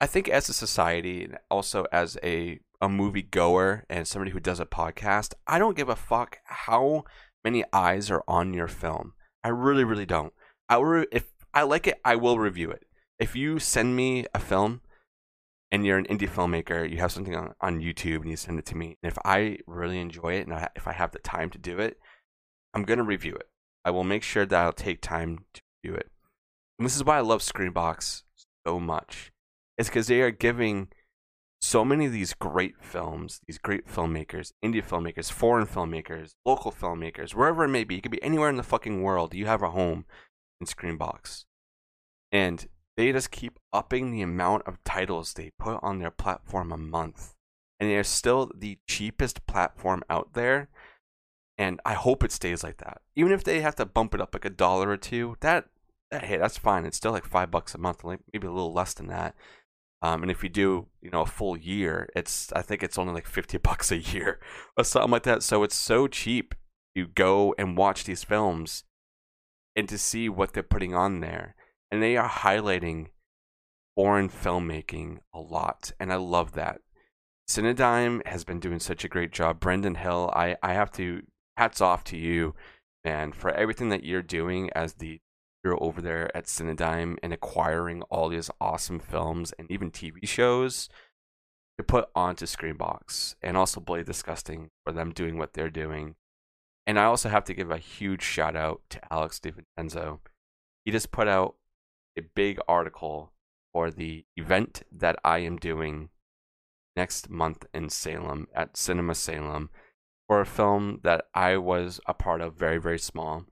I 0.00 0.06
think 0.06 0.28
as 0.28 0.48
a 0.48 0.52
society 0.52 1.24
and 1.24 1.38
also 1.50 1.86
as 1.90 2.18
a 2.22 2.60
a 2.82 2.88
movie 2.88 3.22
goer 3.22 3.86
and 3.88 4.06
somebody 4.06 4.32
who 4.32 4.40
does 4.40 4.60
a 4.60 4.66
podcast, 4.66 5.32
I 5.46 5.58
don't 5.58 5.76
give 5.76 5.88
a 5.88 5.96
fuck 5.96 6.38
how 6.44 7.04
many 7.44 7.64
eyes 7.72 8.10
are 8.10 8.24
on 8.28 8.52
your 8.52 8.68
film. 8.68 9.14
I 9.42 9.48
really 9.48 9.84
really 9.84 10.06
don't. 10.06 10.34
I 10.68 10.76
will, 10.76 11.06
if 11.10 11.32
I 11.54 11.62
like 11.62 11.86
it, 11.86 12.00
I 12.04 12.16
will 12.16 12.38
review 12.38 12.70
it. 12.70 12.84
If 13.22 13.36
you 13.36 13.60
send 13.60 13.94
me 13.94 14.26
a 14.34 14.40
film 14.40 14.80
and 15.70 15.86
you're 15.86 15.96
an 15.96 16.06
indie 16.06 16.28
filmmaker, 16.28 16.90
you 16.90 16.96
have 16.96 17.12
something 17.12 17.36
on, 17.36 17.54
on 17.60 17.80
YouTube 17.80 18.22
and 18.22 18.30
you 18.30 18.36
send 18.36 18.58
it 18.58 18.66
to 18.66 18.76
me. 18.76 18.96
And 19.00 19.12
if 19.12 19.16
I 19.24 19.58
really 19.64 20.00
enjoy 20.00 20.32
it 20.32 20.48
and 20.48 20.52
I, 20.52 20.68
if 20.74 20.88
I 20.88 20.92
have 20.92 21.12
the 21.12 21.20
time 21.20 21.48
to 21.50 21.58
do 21.58 21.78
it, 21.78 22.00
I'm 22.74 22.82
going 22.82 22.98
to 22.98 23.04
review 23.04 23.36
it. 23.36 23.48
I 23.84 23.92
will 23.92 24.02
make 24.02 24.24
sure 24.24 24.44
that 24.44 24.60
I'll 24.60 24.72
take 24.72 25.00
time 25.00 25.44
to 25.54 25.60
review 25.84 25.98
it. 25.98 26.10
And 26.80 26.84
this 26.84 26.96
is 26.96 27.04
why 27.04 27.18
I 27.18 27.20
love 27.20 27.42
Screambox 27.42 28.24
so 28.66 28.80
much. 28.80 29.30
It's 29.78 29.88
because 29.88 30.08
they 30.08 30.20
are 30.22 30.32
giving 30.32 30.88
so 31.60 31.84
many 31.84 32.06
of 32.06 32.12
these 32.12 32.34
great 32.34 32.74
films, 32.80 33.40
these 33.46 33.58
great 33.58 33.86
filmmakers, 33.86 34.50
indie 34.64 34.84
filmmakers, 34.84 35.30
foreign 35.30 35.68
filmmakers, 35.68 36.32
local 36.44 36.72
filmmakers, 36.72 37.36
wherever 37.36 37.62
it 37.62 37.68
may 37.68 37.84
be. 37.84 37.94
You 37.94 38.02
could 38.02 38.10
be 38.10 38.22
anywhere 38.24 38.48
in 38.48 38.56
the 38.56 38.64
fucking 38.64 39.00
world. 39.00 39.32
You 39.32 39.46
have 39.46 39.62
a 39.62 39.70
home 39.70 40.06
in 40.60 40.66
Screambox. 40.66 41.44
And 42.32 42.66
they 42.96 43.12
just 43.12 43.30
keep 43.30 43.58
upping 43.72 44.10
the 44.10 44.22
amount 44.22 44.66
of 44.66 44.82
titles 44.84 45.32
they 45.32 45.50
put 45.58 45.78
on 45.82 45.98
their 45.98 46.10
platform 46.10 46.72
a 46.72 46.76
month. 46.76 47.34
And 47.80 47.90
they're 47.90 48.04
still 48.04 48.50
the 48.54 48.78
cheapest 48.86 49.46
platform 49.46 50.02
out 50.08 50.34
there. 50.34 50.68
And 51.58 51.80
I 51.84 51.94
hope 51.94 52.22
it 52.22 52.32
stays 52.32 52.62
like 52.62 52.78
that. 52.78 53.00
Even 53.16 53.32
if 53.32 53.44
they 53.44 53.60
have 53.60 53.74
to 53.76 53.86
bump 53.86 54.14
it 54.14 54.20
up 54.20 54.34
like 54.34 54.44
a 54.44 54.50
dollar 54.50 54.90
or 54.90 54.96
two, 54.96 55.36
that 55.40 55.66
hey, 56.10 56.36
that's 56.36 56.58
fine. 56.58 56.84
It's 56.84 56.96
still 56.96 57.12
like 57.12 57.24
five 57.24 57.50
bucks 57.50 57.74
a 57.74 57.78
month, 57.78 58.04
like 58.04 58.20
maybe 58.32 58.46
a 58.46 58.52
little 58.52 58.72
less 58.72 58.94
than 58.94 59.08
that. 59.08 59.34
Um, 60.02 60.22
and 60.22 60.30
if 60.30 60.42
you 60.42 60.48
do, 60.48 60.88
you 61.00 61.10
know, 61.10 61.22
a 61.22 61.26
full 61.26 61.56
year, 61.56 62.08
it's 62.14 62.52
I 62.52 62.62
think 62.62 62.82
it's 62.82 62.98
only 62.98 63.14
like 63.14 63.26
fifty 63.26 63.58
bucks 63.62 63.90
a 63.90 63.98
year 63.98 64.40
or 64.76 64.84
something 64.84 65.10
like 65.10 65.22
that. 65.24 65.42
So 65.42 65.62
it's 65.62 65.76
so 65.76 66.06
cheap. 66.06 66.54
You 66.94 67.06
go 67.06 67.54
and 67.56 67.76
watch 67.76 68.04
these 68.04 68.24
films, 68.24 68.84
and 69.74 69.88
to 69.88 69.96
see 69.96 70.28
what 70.28 70.52
they're 70.52 70.62
putting 70.62 70.94
on 70.94 71.20
there, 71.20 71.54
and 71.92 72.02
they 72.02 72.16
are 72.16 72.28
highlighting 72.28 73.08
foreign 73.94 74.30
filmmaking 74.30 75.18
a 75.34 75.38
lot, 75.38 75.92
and 76.00 76.10
I 76.10 76.16
love 76.16 76.52
that. 76.52 76.80
Cinedigm 77.46 78.26
has 78.26 78.44
been 78.44 78.60
doing 78.60 78.80
such 78.80 79.04
a 79.04 79.08
great 79.08 79.30
job. 79.30 79.60
Brendan 79.60 79.96
Hill, 79.96 80.32
I 80.34 80.56
I 80.62 80.72
have 80.72 80.90
to 80.92 81.22
hats 81.58 81.82
off 81.82 82.02
to 82.04 82.16
you, 82.16 82.54
man, 83.04 83.32
for 83.32 83.50
everything 83.50 83.90
that 83.90 84.04
you're 84.04 84.22
doing 84.22 84.70
as 84.74 84.94
the 84.94 85.20
you're 85.62 85.80
over 85.82 86.00
there 86.00 86.34
at 86.36 86.46
Cinedigm 86.46 87.18
and 87.22 87.32
acquiring 87.32 88.02
all 88.04 88.28
these 88.30 88.50
awesome 88.60 88.98
films 88.98 89.52
and 89.58 89.70
even 89.70 89.90
TV 89.90 90.26
shows 90.26 90.88
to 91.78 91.84
put 91.84 92.08
onto 92.14 92.46
Screambox, 92.46 93.34
and 93.42 93.56
also 93.56 93.80
Bloody 93.80 94.02
Disgusting 94.02 94.70
for 94.84 94.92
them 94.92 95.12
doing 95.12 95.36
what 95.36 95.52
they're 95.52 95.70
doing. 95.70 96.14
And 96.86 96.98
I 96.98 97.04
also 97.04 97.28
have 97.28 97.44
to 97.44 97.54
give 97.54 97.70
a 97.70 97.78
huge 97.78 98.22
shout 98.22 98.56
out 98.56 98.80
to 98.90 99.00
Alex 99.12 99.38
DiVincenzo. 99.38 100.20
He 100.84 100.90
just 100.90 101.12
put 101.12 101.28
out 101.28 101.54
a 102.18 102.22
big 102.34 102.58
article 102.68 103.32
for 103.72 103.90
the 103.90 104.24
event 104.36 104.82
that 104.92 105.16
I 105.24 105.38
am 105.38 105.56
doing 105.56 106.10
next 106.94 107.30
month 107.30 107.64
in 107.72 107.88
Salem 107.88 108.48
at 108.54 108.76
Cinema 108.76 109.14
Salem 109.14 109.70
for 110.26 110.40
a 110.40 110.46
film 110.46 111.00
that 111.02 111.24
I 111.34 111.56
was 111.56 112.00
a 112.06 112.14
part 112.14 112.40
of 112.40 112.54
very, 112.54 112.78
very 112.78 112.98
small 112.98 113.46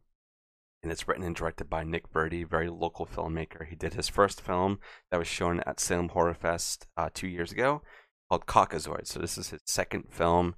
and 0.82 0.90
it's 0.90 1.06
written 1.06 1.24
and 1.24 1.36
directed 1.36 1.68
by 1.68 1.84
Nick 1.84 2.08
Verdi, 2.08 2.42
very 2.42 2.70
local 2.70 3.06
filmmaker. 3.06 3.66
He 3.66 3.76
did 3.76 3.94
his 3.94 4.08
first 4.08 4.40
film 4.40 4.78
that 5.10 5.18
was 5.18 5.28
shown 5.28 5.60
at 5.66 5.80
Salem 5.80 6.08
Horror 6.10 6.34
Fest 6.34 6.86
uh, 6.96 7.10
two 7.12 7.28
years 7.28 7.52
ago 7.52 7.82
called 8.28 8.46
Caucasoid. 8.46 9.06
So 9.06 9.18
this 9.18 9.36
is 9.36 9.50
his 9.50 9.60
second 9.66 10.04
film, 10.10 10.54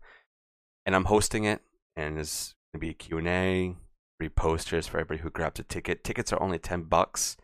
and 0.87 0.95
I'm 0.95 1.07
hosting 1.07 1.45
it, 1.45 1.63
and 1.97 2.17
there's 2.17 2.55
gonna 2.73 2.81
be 2.81 2.91
a 2.91 2.95
Q&A, 2.95 3.75
three 4.19 4.29
posters 4.29 4.87
for 4.87 4.99
everybody 4.99 5.23
who 5.23 5.31
grabs 5.31 5.59
a 5.59 5.65
ticket. 5.65 6.05
Tickets 6.05 6.33
are 6.33 6.43
only 6.43 6.59
10 6.59 6.85
bucks. 6.85 7.37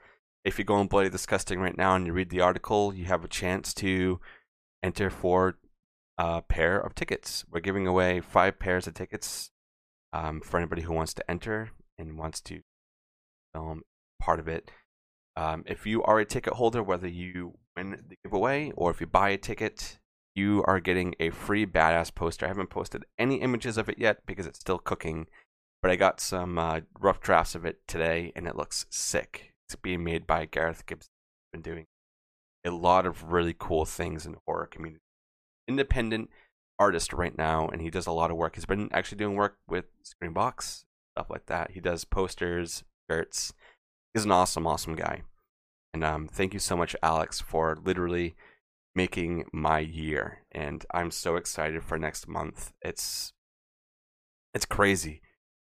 If 0.45 0.59
you 0.59 0.64
go 0.64 0.75
on 0.75 0.87
Bloody 0.87 1.11
Disgusting 1.11 1.61
right 1.61 1.76
now 1.76 1.95
and 1.95 2.07
you 2.07 2.12
read 2.12 2.30
the 2.30 2.40
article, 2.40 2.95
you 2.95 3.04
have 3.07 3.25
a 3.25 3.28
chance 3.28 3.75
to 3.75 4.21
enter 4.83 5.11
for 5.11 5.59
a 6.16 6.42
pair 6.42 6.78
of 6.78 6.95
tickets. 6.95 7.45
We're 7.50 7.61
giving 7.61 7.87
away 7.87 8.21
five 8.21 8.59
pairs 8.59 8.87
of 8.87 8.95
tickets 8.95 9.50
um, 10.12 10.40
for 10.40 10.59
anybody 10.59 10.83
who 10.83 10.92
wants 10.92 11.14
to 11.14 11.30
enter 11.30 11.71
and 11.99 12.18
wants 12.18 12.40
to 12.42 12.61
film 13.54 13.83
part 14.21 14.40
of 14.40 14.49
it. 14.49 14.71
Um, 15.37 15.64
if 15.66 15.87
you 15.87 16.02
are 16.02 16.18
a 16.18 16.25
ticket 16.25 16.54
holder, 16.54 16.83
whether 16.83 17.09
you 17.09 17.59
win 17.76 18.02
the 18.09 18.16
giveaway 18.25 18.73
or 18.76 18.90
if 18.90 19.00
you 19.00 19.07
buy 19.07 19.30
a 19.30 19.38
ticket, 19.38 19.99
you 20.35 20.64
are 20.66 20.80
getting 20.80 21.14
a 21.21 21.30
free 21.30 21.66
badass 21.66 22.14
poster. 22.14 22.47
I 22.47 22.49
haven't 22.49 22.71
posted 22.71 23.04
any 23.18 23.37
images 23.37 23.76
of 23.76 23.88
it 23.88 23.99
yet 23.99 24.26
because 24.26 24.47
it's 24.47 24.59
still 24.59 24.78
cooking, 24.78 25.26
but 25.83 25.90
I 25.90 25.97
got 25.97 26.21
some 26.21 26.59
uh, 26.59 26.80
rough 26.99 27.21
drafts 27.21 27.54
of 27.54 27.64
it 27.64 27.87
today 27.87 28.33
and 28.35 28.47
it 28.47 28.57
looks 28.57 28.87
sick. 28.90 29.52
Being 29.76 30.04
made 30.04 30.26
by 30.26 30.46
Gareth 30.46 30.87
Gibson. 30.87 31.10
Been 31.52 31.62
doing 31.62 31.87
a 32.64 32.70
lot 32.70 33.06
of 33.06 33.32
really 33.32 33.54
cool 33.58 33.84
things 33.84 34.26
in 34.26 34.32
the 34.32 34.38
horror 34.46 34.66
community. 34.66 35.02
Independent 35.66 36.30
artist 36.78 37.12
right 37.12 37.37
now, 37.37 37.68
and 37.68 37.82
he 37.82 37.90
does 37.90 38.06
a 38.06 38.12
lot 38.12 38.30
of 38.30 38.37
work. 38.37 38.54
He's 38.54 38.64
been 38.64 38.88
actually 38.92 39.18
doing 39.18 39.37
work 39.37 39.56
with 39.68 39.87
Screambox, 40.02 40.84
stuff 41.16 41.30
like 41.30 41.46
that. 41.46 41.72
He 41.72 41.80
does 41.80 42.04
posters, 42.04 42.84
shirts. 43.10 43.52
He's 44.14 44.25
an 44.25 44.32
awesome, 44.32 44.66
awesome 44.66 44.94
guy. 44.94 45.22
And 45.92 46.04
um, 46.04 46.28
thank 46.28 46.52
you 46.52 46.60
so 46.60 46.76
much, 46.76 46.94
Alex, 47.02 47.40
for 47.40 47.76
literally 47.82 48.37
making 48.94 49.44
my 49.52 49.78
year. 49.80 50.44
And 50.52 50.84
I'm 50.92 51.10
so 51.10 51.37
excited 51.37 51.82
for 51.84 51.98
next 51.98 52.28
month. 52.28 52.72
It's 52.82 53.32
it's 54.54 54.64
crazy. 54.64 55.20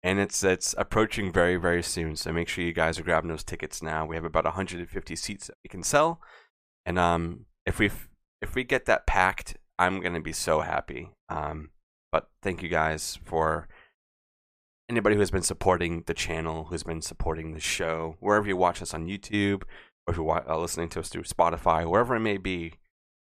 And 0.03 0.19
it's 0.19 0.43
it's 0.43 0.75
approaching 0.79 1.33
very, 1.33 1.57
very 1.57 1.83
soon. 1.83 2.17
So 2.17 2.33
make 2.33 2.49
sure 2.49 2.65
you 2.65 2.73
guys 2.73 2.99
are 2.99 3.05
grabbing 3.05 3.31
those 3.31 3.45
tickets 3.45 3.83
now. 3.83 4.05
We 4.05 4.17
have 4.17 4.25
about 4.25 4.45
150 4.45 5.17
seats 5.17 5.47
that 5.47 5.57
we 5.63 5.69
can 5.69 5.83
sell. 5.83 6.21
And 6.85 6.99
um 6.99 7.47
if 7.67 7.79
we 7.79 7.91
if 8.41 8.55
we 8.55 8.65
get 8.65 8.87
that 8.87 9.07
packed, 9.07 9.57
I'm 9.79 10.01
gonna 10.01 10.21
be 10.21 10.33
so 10.33 10.61
happy. 10.61 11.11
Um 11.29 11.71
but 12.11 12.29
thank 12.43 12.63
you 12.63 12.69
guys 12.69 13.19
for 13.25 13.69
anybody 14.89 15.15
who 15.15 15.21
has 15.21 15.31
been 15.31 15.43
supporting 15.43 16.03
the 16.07 16.15
channel, 16.15 16.65
who's 16.65 16.83
been 16.83 17.01
supporting 17.01 17.53
the 17.55 17.61
show, 17.61 18.17
wherever 18.21 18.47
you 18.47 18.57
watch 18.57 18.83
us 18.83 18.93
on 18.93 19.07
YouTube, 19.07 19.63
or 20.07 20.13
if 20.13 20.17
you're 20.17 20.51
uh, 20.51 20.59
listening 20.59 20.89
to 20.91 21.01
us 21.01 21.09
through 21.09 21.23
Spotify, 21.23 21.89
wherever 21.89 22.15
it 22.15 22.21
may 22.21 22.37
be, 22.37 22.75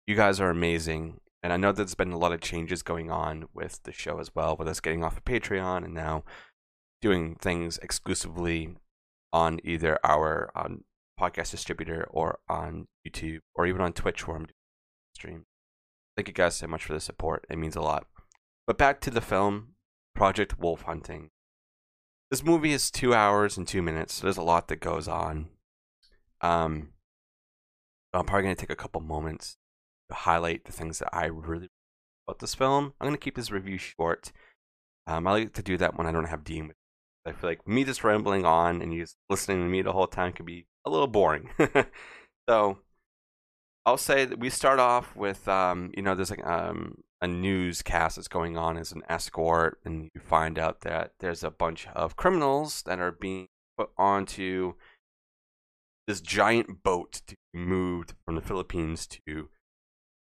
you 0.07 0.17
guys 0.17 0.41
are 0.41 0.51
amazing. 0.51 1.21
And 1.43 1.53
I 1.53 1.57
know 1.57 1.71
there's 1.71 1.95
been 1.95 2.13
a 2.13 2.19
lot 2.19 2.33
of 2.33 2.41
changes 2.41 2.83
going 2.83 3.11
on 3.11 3.47
with 3.55 3.81
the 3.85 3.93
show 3.93 4.19
as 4.19 4.35
well, 4.35 4.57
with 4.57 4.69
us 4.69 4.81
getting 4.81 5.05
off 5.05 5.17
of 5.17 5.25
Patreon 5.25 5.85
and 5.85 5.95
now 5.95 6.25
doing 7.03 7.35
things 7.35 7.79
exclusively 7.79 8.77
on 9.33 9.61
either 9.65 9.99
our 10.05 10.51
um, 10.55 10.85
podcast 11.21 11.51
distributor 11.51 12.07
or 12.11 12.39
on 12.49 12.87
YouTube 13.07 13.41
or 13.55 13.67
even 13.67 13.83
on 13.83 13.93
Twitch 13.93 14.27
where 14.27 14.37
I'm 14.37 14.45
doing 14.45 14.55
stream. 15.15 15.45
Thank 16.17 16.29
you 16.29 16.35
guys 16.35 16.57
so 16.57 16.67
much 16.67 16.85
for 16.85 16.95
the 16.95 17.01
support. 17.01 17.45
It 17.51 17.59
means 17.59 17.77
a 17.77 17.81
lot. 17.81 18.07
But 18.67 18.79
back 18.79 19.01
to 19.03 19.11
the 19.11 19.21
film, 19.21 19.75
Project 20.15 20.59
Wolf 20.59 20.83
Hunting. 20.83 21.31
This 22.31 22.45
movie 22.45 22.73
is 22.73 22.91
two 22.91 23.15
hours 23.15 23.57
and 23.57 23.67
two 23.67 23.83
minutes. 23.83 24.15
So 24.15 24.23
there's 24.23 24.37
a 24.37 24.43
lot 24.43 24.69
that 24.69 24.81
goes 24.81 25.09
on. 25.09 25.49
Um, 26.41 26.91
I'm 28.13 28.27
probably 28.27 28.45
gonna 28.45 28.55
take 28.55 28.71
a 28.71 28.77
couple 28.77 29.01
moments 29.01 29.57
to 30.09 30.15
highlight 30.15 30.65
the 30.65 30.73
things 30.73 30.99
that 30.99 31.11
I 31.13 31.27
really 31.27 31.69
about 32.27 32.39
this 32.39 32.55
film. 32.55 32.95
I'm 33.01 33.07
gonna 33.07 33.17
keep 33.17 33.37
this 33.37 33.51
review 33.51 33.79
short. 33.79 34.33
Um, 35.07 35.27
I 35.27 35.33
like 35.33 35.53
to 35.55 35.63
do 35.63 35.77
that 35.79 35.97
when 35.97 36.07
I 36.07 36.13
don't 36.13 36.27
have 36.27 36.45
Dean 36.45 36.69
with. 36.69 36.77
I 37.25 37.33
feel 37.33 37.51
like 37.51 37.67
me 37.69 37.85
just 37.85 38.05
rambling 38.05 38.45
on 38.45 38.83
and 38.83 38.93
you 38.93 39.01
just 39.01 39.17
listening 39.31 39.59
to 39.59 39.69
me 39.69 39.83
the 39.83 39.93
whole 39.93 40.07
time 40.07 40.33
could 40.33 40.47
be 40.47 40.67
a 40.85 40.91
little 40.91 41.07
boring. 41.07 41.51
so 42.49 42.79
I'll 43.87 43.97
say 43.97 44.25
that 44.25 44.39
we 44.39 44.51
start 44.51 44.79
off 44.79 45.15
with 45.17 45.47
um, 45.49 45.91
you 45.97 46.03
know, 46.03 46.15
there's 46.15 46.31
like 46.31 46.47
um 46.47 47.03
a 47.21 47.29
newscast 47.29 48.17
that's 48.17 48.29
going 48.29 48.57
on 48.57 48.77
as 48.77 48.91
an 48.91 49.03
escort, 49.09 49.79
and 49.85 50.11
you 50.13 50.21
find 50.21 50.59
out 50.59 50.81
that 50.81 51.13
there's 51.21 51.45
a 51.45 51.51
bunch 51.51 51.87
of 51.95 52.17
criminals 52.17 52.83
that 52.83 52.99
are 52.99 53.13
being 53.13 53.47
put 53.79 53.91
onto 53.97 54.75
this 56.09 56.21
giant 56.21 56.83
boat 56.83 57.23
to 57.29 57.37
be 57.53 57.61
moved 57.61 58.15
from 58.25 58.35
the 58.35 58.41
Philippines 58.41 59.07
to 59.07 59.49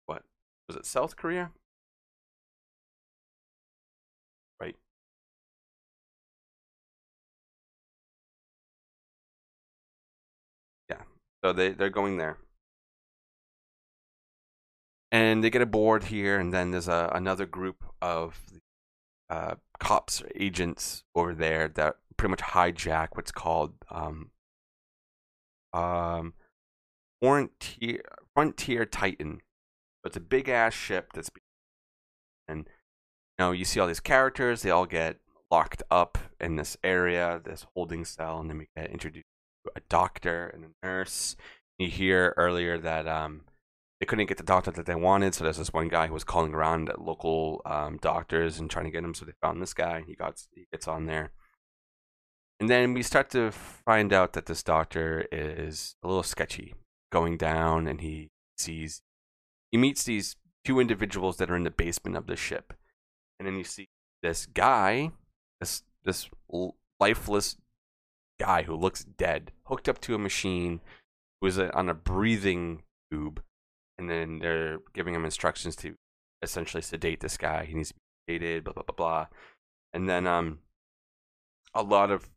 what 0.06 0.22
was 0.68 0.76
it, 0.76 0.86
South 0.86 1.16
Korea? 1.16 1.50
So 11.44 11.52
they, 11.52 11.72
they're 11.72 11.90
going 11.90 12.16
there 12.16 12.38
and 15.14 15.44
they 15.44 15.50
get 15.50 15.62
aboard 15.62 16.04
here, 16.04 16.40
and 16.40 16.52
then 16.52 16.72
there's 16.72 16.88
a, 16.88 17.08
another 17.14 17.46
group 17.46 17.84
of 18.02 18.40
uh, 19.30 19.54
cops 19.78 20.22
or 20.22 20.28
agents 20.34 21.04
over 21.14 21.34
there 21.34 21.68
that 21.68 21.98
pretty 22.16 22.30
much 22.30 22.40
hijack 22.40 23.08
what's 23.12 23.30
called 23.30 23.74
um, 23.92 24.30
um, 25.72 26.34
Frontier, 27.22 28.00
Frontier 28.34 28.86
Titan. 28.86 29.40
It's 30.04 30.16
a 30.16 30.20
big 30.20 30.48
ass 30.48 30.74
ship 30.74 31.12
that's 31.12 31.30
and 32.48 32.66
you 32.66 33.44
know 33.44 33.52
you 33.52 33.64
see 33.64 33.78
all 33.78 33.86
these 33.86 34.00
characters. 34.00 34.62
They 34.62 34.70
all 34.70 34.86
get 34.86 35.18
locked 35.48 35.82
up 35.92 36.18
in 36.40 36.56
this 36.56 36.76
area, 36.82 37.40
this 37.44 37.66
holding 37.74 38.04
cell, 38.04 38.40
and 38.40 38.50
then 38.50 38.58
we 38.58 38.68
get 38.76 38.90
introduced 38.90 39.26
a 39.74 39.80
doctor 39.88 40.46
and 40.48 40.64
a 40.64 40.86
nurse. 40.86 41.36
You 41.78 41.88
hear 41.88 42.34
earlier 42.36 42.78
that 42.78 43.08
um, 43.08 43.42
they 44.00 44.06
couldn't 44.06 44.26
get 44.26 44.36
the 44.36 44.44
doctor 44.44 44.70
that 44.70 44.86
they 44.86 44.94
wanted. 44.94 45.34
So 45.34 45.44
there's 45.44 45.58
this 45.58 45.72
one 45.72 45.88
guy 45.88 46.06
who 46.06 46.14
was 46.14 46.24
calling 46.24 46.54
around 46.54 46.88
at 46.88 47.00
local 47.00 47.62
um, 47.64 47.98
doctors 48.00 48.58
and 48.58 48.70
trying 48.70 48.84
to 48.84 48.90
get 48.90 49.04
him. 49.04 49.14
So 49.14 49.24
they 49.24 49.32
found 49.40 49.60
this 49.60 49.74
guy. 49.74 50.04
He 50.06 50.14
got 50.14 50.42
he 50.54 50.66
gets 50.70 50.86
on 50.86 51.06
there, 51.06 51.32
and 52.60 52.68
then 52.68 52.94
we 52.94 53.02
start 53.02 53.30
to 53.30 53.50
find 53.50 54.12
out 54.12 54.32
that 54.34 54.46
this 54.46 54.62
doctor 54.62 55.26
is 55.32 55.96
a 56.02 56.06
little 56.06 56.22
sketchy, 56.22 56.74
going 57.10 57.36
down, 57.36 57.88
and 57.88 58.00
he 58.00 58.30
sees 58.56 59.02
he 59.72 59.78
meets 59.78 60.04
these 60.04 60.36
two 60.64 60.80
individuals 60.80 61.36
that 61.38 61.50
are 61.50 61.56
in 61.56 61.64
the 61.64 61.70
basement 61.70 62.16
of 62.16 62.26
the 62.26 62.36
ship, 62.36 62.74
and 63.38 63.46
then 63.46 63.56
you 63.56 63.64
see 63.64 63.88
this 64.22 64.46
guy, 64.46 65.10
this 65.60 65.82
this 66.04 66.28
lifeless 67.00 67.56
guy 68.38 68.62
who 68.62 68.74
looks 68.74 69.04
dead, 69.04 69.52
hooked 69.66 69.88
up 69.88 70.00
to 70.02 70.14
a 70.14 70.18
machine, 70.18 70.80
who 71.40 71.46
is 71.46 71.58
on 71.58 71.88
a 71.88 71.94
breathing 71.94 72.82
tube 73.10 73.42
and 73.98 74.10
then 74.10 74.38
they're 74.40 74.78
giving 74.92 75.14
him 75.14 75.24
instructions 75.24 75.76
to 75.76 75.94
essentially 76.42 76.82
sedate 76.82 77.20
this 77.20 77.36
guy. 77.36 77.64
He 77.64 77.74
needs 77.74 77.90
to 77.90 77.94
be 78.26 78.38
sedated, 78.38 78.64
blah 78.64 78.72
blah 78.72 78.82
blah 78.82 78.96
blah. 78.96 79.26
And 79.92 80.08
then 80.08 80.26
um, 80.26 80.60
a 81.74 81.82
lot 81.82 82.10
of 82.10 82.28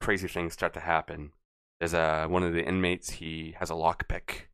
crazy 0.00 0.28
things 0.28 0.54
start 0.54 0.74
to 0.74 0.80
happen. 0.80 1.32
there's 1.80 1.94
a 1.94 2.26
one 2.26 2.42
of 2.42 2.52
the 2.52 2.64
inmates. 2.64 3.10
He 3.10 3.54
has 3.58 3.70
a 3.70 3.74
lockpick, 3.74 4.46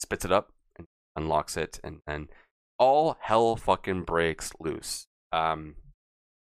spits 0.00 0.24
it 0.24 0.32
up, 0.32 0.52
and 0.76 0.86
unlocks 1.16 1.56
it, 1.56 1.80
and 1.84 2.00
then 2.06 2.28
all 2.78 3.18
hell 3.20 3.56
fucking 3.56 4.04
breaks 4.04 4.52
loose. 4.58 5.06
Um, 5.32 5.76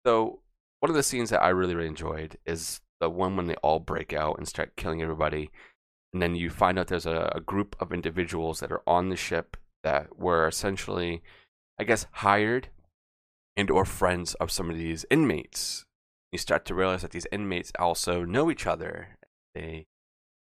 so 0.06 0.42
one 0.80 0.90
of 0.90 0.96
the 0.96 1.04
scenes 1.04 1.30
that 1.30 1.44
I 1.44 1.50
really 1.50 1.76
really 1.76 1.88
enjoyed 1.88 2.38
is 2.46 2.82
the 3.00 3.10
one 3.10 3.36
when 3.36 3.48
they 3.48 3.56
all 3.56 3.80
break 3.80 4.14
out 4.14 4.38
and 4.38 4.48
start 4.48 4.76
killing 4.76 5.02
everybody, 5.02 5.52
and 6.14 6.22
then 6.22 6.36
you 6.36 6.50
find 6.50 6.78
out 6.78 6.88
there's 6.88 7.06
a, 7.06 7.32
a 7.36 7.42
group 7.42 7.76
of 7.80 7.94
individuals 7.94 8.60
that 8.60 8.72
are 8.72 8.84
on 8.88 9.10
the 9.10 9.16
ship 9.16 9.58
that 9.84 10.18
were 10.18 10.48
essentially, 10.48 11.22
I 11.80 11.84
guess, 11.84 12.06
hired 12.12 12.70
and 13.56 13.70
or 13.70 13.86
friends 13.86 14.34
of 14.36 14.52
some 14.52 14.70
of 14.70 14.78
these 14.78 15.06
inmates. 15.10 15.86
You 16.32 16.38
start 16.38 16.66
to 16.66 16.76
realize 16.76 17.02
that 17.02 17.12
these 17.12 17.28
inmates 17.32 17.72
also 17.80 18.24
know 18.24 18.52
each 18.52 18.68
other. 18.68 19.18
They 19.56 19.88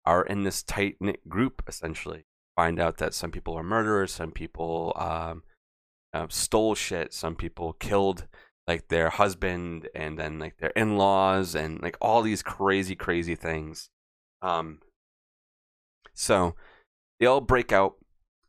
are 0.06 0.24
in 0.24 0.44
this 0.44 0.64
tight 0.64 0.98
knit 1.00 1.28
group 1.30 1.64
essentially. 1.68 2.26
Find 2.56 2.80
out 2.80 2.98
that 2.98 3.14
some 3.14 3.32
people 3.32 3.56
are 3.56 3.64
murderers, 3.64 4.12
some 4.12 4.32
people 4.32 4.94
um, 4.96 5.44
uh, 6.14 6.28
stole 6.30 6.76
shit, 6.76 7.14
some 7.14 7.36
people 7.36 7.74
killed 7.74 8.28
like 8.68 8.90
their 8.90 9.10
husband 9.10 9.88
and 9.96 10.18
then 10.20 10.40
like 10.40 10.58
their 10.58 10.72
in-laws 10.72 11.56
and 11.56 11.82
like 11.82 11.98
all 12.02 12.22
these 12.22 12.44
crazy 12.44 12.96
crazy 12.96 13.36
things. 13.36 13.90
Um 14.42 14.80
so 16.14 16.56
they 17.20 17.26
all 17.26 17.42
break 17.42 17.72
out 17.72 17.96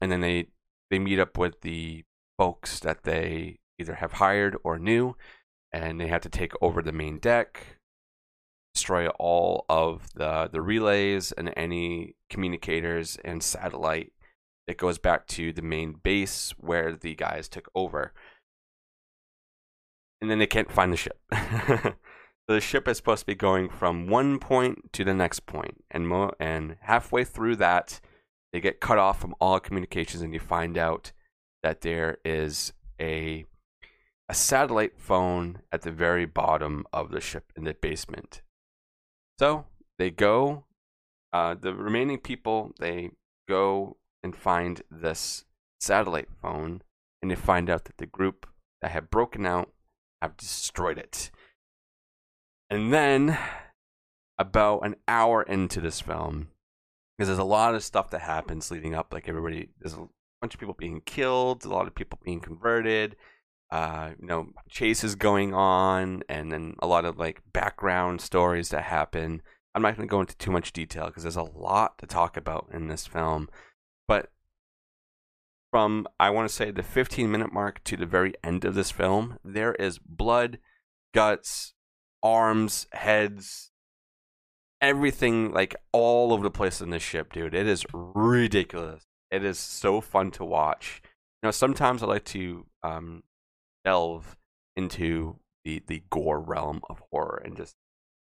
and 0.00 0.10
then 0.10 0.20
they 0.20 0.48
they 0.90 0.98
meet 0.98 1.18
up 1.18 1.38
with 1.38 1.60
the 1.60 2.04
folks 2.38 2.80
that 2.80 3.04
they 3.04 3.58
either 3.78 3.96
have 3.96 4.14
hired 4.14 4.56
or 4.64 4.78
knew 4.78 5.16
and 5.72 6.00
they 6.00 6.08
have 6.08 6.22
to 6.22 6.28
take 6.28 6.52
over 6.60 6.82
the 6.82 6.92
main 6.92 7.18
deck 7.18 7.78
destroy 8.74 9.08
all 9.18 9.64
of 9.68 10.12
the 10.14 10.48
the 10.52 10.60
relays 10.60 11.32
and 11.32 11.52
any 11.56 12.14
communicators 12.30 13.18
and 13.24 13.42
satellite 13.42 14.12
that 14.66 14.76
goes 14.76 14.98
back 14.98 15.26
to 15.26 15.52
the 15.52 15.62
main 15.62 15.94
base 16.02 16.54
where 16.58 16.94
the 16.94 17.14
guys 17.14 17.48
took 17.48 17.68
over 17.74 18.12
and 20.20 20.30
then 20.30 20.38
they 20.38 20.46
can't 20.46 20.72
find 20.72 20.92
the 20.92 20.96
ship. 20.96 21.18
so 21.32 21.94
the 22.48 22.60
ship 22.60 22.88
is 22.88 22.96
supposed 22.96 23.20
to 23.20 23.26
be 23.26 23.34
going 23.34 23.68
from 23.68 24.08
one 24.08 24.38
point 24.38 24.92
to 24.92 25.04
the 25.04 25.14
next 25.14 25.46
point, 25.46 25.84
and 25.90 26.08
mo- 26.08 26.32
and 26.40 26.76
halfway 26.82 27.24
through 27.24 27.56
that, 27.56 28.00
they 28.52 28.60
get 28.60 28.80
cut 28.80 28.98
off 28.98 29.20
from 29.20 29.34
all 29.40 29.60
communications, 29.60 30.22
and 30.22 30.34
you 30.34 30.40
find 30.40 30.76
out 30.76 31.12
that 31.62 31.82
there 31.82 32.18
is 32.24 32.72
a 33.00 33.44
a 34.30 34.34
satellite 34.34 34.98
phone 34.98 35.62
at 35.72 35.82
the 35.82 35.90
very 35.90 36.26
bottom 36.26 36.84
of 36.92 37.10
the 37.10 37.20
ship 37.20 37.50
in 37.56 37.64
the 37.64 37.72
basement. 37.72 38.42
So 39.38 39.64
they 39.98 40.10
go. 40.10 40.64
Uh, 41.32 41.54
the 41.54 41.74
remaining 41.74 42.18
people 42.18 42.72
they 42.78 43.10
go 43.48 43.96
and 44.22 44.34
find 44.34 44.82
this 44.90 45.44
satellite 45.80 46.28
phone, 46.42 46.82
and 47.22 47.30
they 47.30 47.36
find 47.36 47.70
out 47.70 47.84
that 47.84 47.98
the 47.98 48.06
group 48.06 48.46
that 48.82 48.90
had 48.90 49.10
broken 49.10 49.46
out 49.46 49.70
have 50.22 50.36
destroyed 50.36 50.98
it. 50.98 51.30
And 52.70 52.92
then, 52.92 53.38
about 54.38 54.84
an 54.84 54.96
hour 55.06 55.42
into 55.42 55.80
this 55.80 56.00
film, 56.00 56.48
because 57.16 57.28
there's 57.28 57.38
a 57.38 57.44
lot 57.44 57.74
of 57.74 57.82
stuff 57.82 58.10
that 58.10 58.20
happens 58.20 58.70
leading 58.70 58.94
up, 58.94 59.12
like 59.12 59.28
everybody, 59.28 59.70
there's 59.80 59.94
a 59.94 60.08
bunch 60.40 60.54
of 60.54 60.60
people 60.60 60.76
being 60.78 61.00
killed, 61.04 61.64
a 61.64 61.68
lot 61.68 61.86
of 61.86 61.94
people 61.94 62.18
being 62.22 62.40
converted, 62.40 63.16
uh, 63.70 64.10
you 64.20 64.26
know, 64.26 64.48
chases 64.68 65.14
going 65.14 65.54
on, 65.54 66.22
and 66.28 66.52
then 66.52 66.74
a 66.80 66.86
lot 66.86 67.04
of 67.04 67.18
like 67.18 67.42
background 67.52 68.20
stories 68.20 68.68
that 68.68 68.84
happen. 68.84 69.42
I'm 69.74 69.82
not 69.82 69.96
going 69.96 70.08
to 70.08 70.10
go 70.10 70.20
into 70.20 70.36
too 70.36 70.50
much 70.50 70.72
detail 70.72 71.06
because 71.06 71.22
there's 71.22 71.36
a 71.36 71.42
lot 71.42 71.98
to 71.98 72.06
talk 72.06 72.36
about 72.36 72.68
in 72.72 72.88
this 72.88 73.06
film, 73.06 73.48
but 74.06 74.30
from 75.70 76.06
I 76.18 76.30
want 76.30 76.48
to 76.48 76.54
say 76.54 76.70
the 76.70 76.82
15 76.82 77.30
minute 77.30 77.52
mark 77.52 77.82
to 77.84 77.96
the 77.96 78.06
very 78.06 78.34
end 78.42 78.64
of 78.64 78.74
this 78.74 78.90
film, 78.90 79.38
there 79.44 79.74
is 79.74 79.98
blood, 79.98 80.58
guts, 81.14 81.74
arms, 82.22 82.86
heads, 82.92 83.70
everything 84.80 85.52
like 85.52 85.76
all 85.92 86.32
over 86.32 86.42
the 86.42 86.50
place 86.50 86.80
in 86.80 86.90
this 86.90 87.02
ship, 87.02 87.32
dude. 87.32 87.54
It 87.54 87.66
is 87.66 87.84
ridiculous. 87.92 89.06
It 89.30 89.44
is 89.44 89.58
so 89.58 90.00
fun 90.00 90.30
to 90.32 90.44
watch. 90.44 91.02
You 91.42 91.48
know, 91.48 91.50
sometimes 91.50 92.02
I 92.02 92.06
like 92.06 92.24
to 92.26 92.66
um, 92.82 93.22
delve 93.84 94.36
into 94.76 95.38
the 95.64 95.82
the 95.86 96.02
gore 96.10 96.40
realm 96.40 96.80
of 96.88 97.02
horror 97.10 97.42
and 97.44 97.56
just 97.56 97.76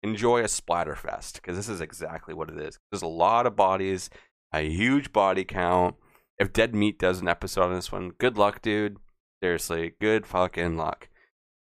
enjoy 0.02 0.42
a 0.42 0.48
splatter 0.48 0.94
fest 0.94 1.36
because 1.36 1.56
this 1.56 1.68
is 1.68 1.80
exactly 1.80 2.34
what 2.34 2.50
it 2.50 2.58
is. 2.58 2.78
There's 2.90 3.02
a 3.02 3.06
lot 3.06 3.46
of 3.46 3.56
bodies, 3.56 4.10
a 4.52 4.68
huge 4.68 5.12
body 5.12 5.44
count 5.44 5.96
if 6.38 6.52
Dead 6.52 6.74
Meat 6.74 6.98
does 6.98 7.20
an 7.20 7.28
episode 7.28 7.64
on 7.64 7.74
this 7.74 7.92
one, 7.92 8.10
good 8.18 8.36
luck, 8.36 8.62
dude. 8.62 8.98
Seriously, 9.42 9.94
good 10.00 10.26
fucking 10.26 10.76
luck. 10.76 11.08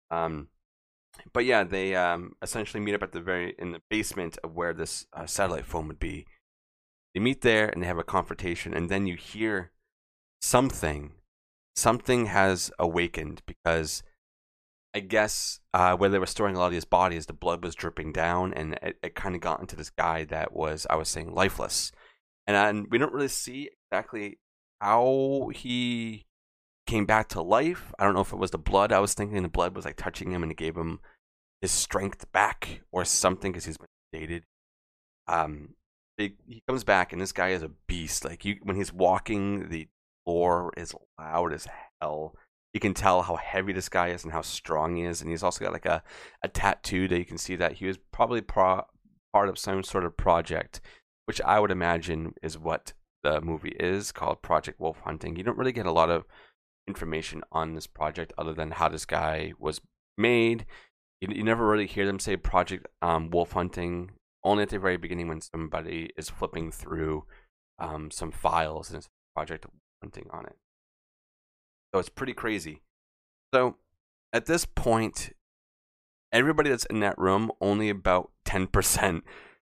Um, 0.10 0.49
but 1.34 1.45
yeah, 1.45 1.63
they 1.63 1.95
um 1.95 2.34
essentially 2.41 2.81
meet 2.81 2.95
up 2.95 3.03
at 3.03 3.12
the 3.12 3.21
very 3.21 3.55
in 3.57 3.71
the 3.71 3.81
basement 3.89 4.38
of 4.43 4.55
where 4.55 4.73
this 4.73 5.05
uh, 5.13 5.25
satellite 5.25 5.65
phone 5.65 5.88
would 5.88 5.99
be. 5.99 6.25
They 7.13 7.19
meet 7.19 7.41
there 7.41 7.67
and 7.67 7.81
they 7.81 7.88
have 7.88 7.97
a 7.97 8.03
confrontation, 8.03 8.73
and 8.73 8.89
then 8.89 9.07
you 9.07 9.15
hear 9.15 9.71
something. 10.41 11.13
Something 11.75 12.25
has 12.27 12.71
awakened 12.79 13.41
because 13.45 14.03
I 14.93 14.99
guess 14.99 15.60
uh, 15.73 15.95
where 15.95 16.10
they 16.10 16.19
were 16.19 16.25
storing 16.25 16.55
a 16.55 16.60
lot 16.60 16.65
of 16.67 16.71
these 16.73 16.86
bodies, 16.86 17.25
the 17.25 17.34
blood 17.34 17.63
was 17.63 17.75
dripping 17.75 18.12
down, 18.12 18.53
and 18.53 18.77
it, 18.81 18.97
it 19.01 19.15
kind 19.15 19.36
of 19.36 19.41
got 19.41 19.62
into 19.62 19.75
this 19.75 19.89
guy 19.89 20.25
that 20.25 20.53
was, 20.53 20.86
I 20.89 20.95
was 20.95 21.07
saying, 21.07 21.34
lifeless. 21.34 21.91
And, 22.45 22.57
and 22.57 22.88
we 22.91 22.97
don't 22.97 23.13
really 23.13 23.29
see 23.29 23.69
exactly 23.89 24.39
how 24.82 25.52
he 25.54 26.26
came 26.88 27.06
back 27.06 27.30
to 27.30 27.41
life. 27.41 27.94
I 28.00 28.04
don't 28.04 28.15
know 28.15 28.22
if 28.22 28.34
it 28.34 28.39
was 28.39 28.52
the 28.52 28.58
blood. 28.58 28.91
I 28.91 29.00
was 29.00 29.13
thinking 29.13 29.41
the 29.44 29.48
blood 29.48 29.76
was 29.76 29.86
like 29.86 29.96
touching 29.96 30.32
him 30.32 30.41
and 30.41 30.52
it 30.52 30.58
gave 30.58 30.76
him 30.76 31.00
his 31.62 31.72
strength 31.72 32.32
back 32.32 32.82
or 32.91 33.06
something 33.06 33.52
because 33.52 33.65
he's 33.65 33.78
been 33.78 33.88
dated. 34.12 34.44
Um, 35.28 35.76
he, 36.17 36.36
comes 36.67 36.84
back 36.84 37.13
and 37.13 37.22
this 37.22 37.32
guy 37.32 37.50
is 37.50 37.62
a 37.62 37.72
beast. 37.88 38.26
Like 38.26 38.44
you, 38.44 38.58
when 38.63 38.76
he's 38.76 38.91
walking, 38.91 39.70
the 39.70 39.88
floor 40.26 40.74
is 40.76 40.96
loud 41.20 41.54
as 41.54 41.67
hell. 42.02 42.36
You 42.74 42.80
can 42.80 42.96
tell 42.96 43.22
how 43.22 43.36
heavy 43.36 43.74
this 43.74 43.89
guy 43.89 44.08
is 44.08 44.24
and 44.24 44.34
how 44.34 44.41
strong 44.41 44.96
he 44.96 45.04
is, 45.04 45.22
and 45.22 45.30
he's 45.30 45.44
also 45.44 45.63
got 45.63 45.74
like 45.74 45.86
a, 45.86 46.02
a 46.41 46.48
tattoo 46.48 47.08
that 47.10 47.20
you 47.20 47.26
can 47.26 47.38
see 47.38 47.58
that 47.58 47.74
he 47.74 47.86
was 47.86 47.98
probably 48.12 48.39
pro- 48.39 48.86
part 49.34 49.50
of 49.50 49.60
some 49.60 49.84
sort 49.84 50.06
of 50.06 50.15
project, 50.15 50.80
which 51.26 51.41
I 51.41 51.60
would 51.60 51.72
imagine 51.72 52.34
is 52.41 52.58
what 52.58 52.94
the 53.23 53.41
movie 53.41 53.75
is 53.79 54.12
called 54.12 54.41
Project 54.41 54.79
Wolf 54.79 54.99
Hunting. 55.01 55.36
You 55.36 55.43
don't 55.43 55.57
really 55.57 55.71
get 55.71 55.86
a 55.86 55.91
lot 55.91 56.10
of 56.10 56.25
information 56.88 57.43
on 57.51 57.73
this 57.73 57.88
project 57.88 58.34
other 58.38 58.53
than 58.53 58.71
how 58.71 58.89
this 58.89 59.05
guy 59.05 59.53
was 59.60 59.81
made. 60.17 60.65
You, 61.19 61.29
you 61.34 61.43
never 61.43 61.67
really 61.67 61.88
hear 61.88 62.05
them 62.05 62.19
say 62.19 62.38
Project 62.38 62.88
um, 63.01 63.29
Wolf 63.29 63.51
Hunting, 63.51 64.12
only 64.43 64.63
at 64.63 64.69
the 64.69 64.79
very 64.79 64.97
beginning 64.97 65.27
when 65.27 65.41
somebody 65.41 66.12
is 66.17 66.29
flipping 66.29 66.71
through 66.71 67.25
um, 67.79 68.12
some 68.12 68.31
files 68.31 68.89
and 68.89 68.97
it's 68.97 69.10
Project 69.36 69.65
Hunting 70.01 70.27
on 70.31 70.45
it. 70.45 70.55
So 71.93 71.99
it's 71.99 72.10
pretty 72.10 72.34
crazy. 72.34 72.81
So 73.53 73.75
at 74.34 74.45
this 74.45 74.65
point, 74.65 75.31
everybody 76.31 76.69
that's 76.69 76.86
in 76.86 77.01
that 77.01 77.17
room, 77.17 77.51
only 77.60 77.89
about 77.89 78.31
10% 78.45 79.21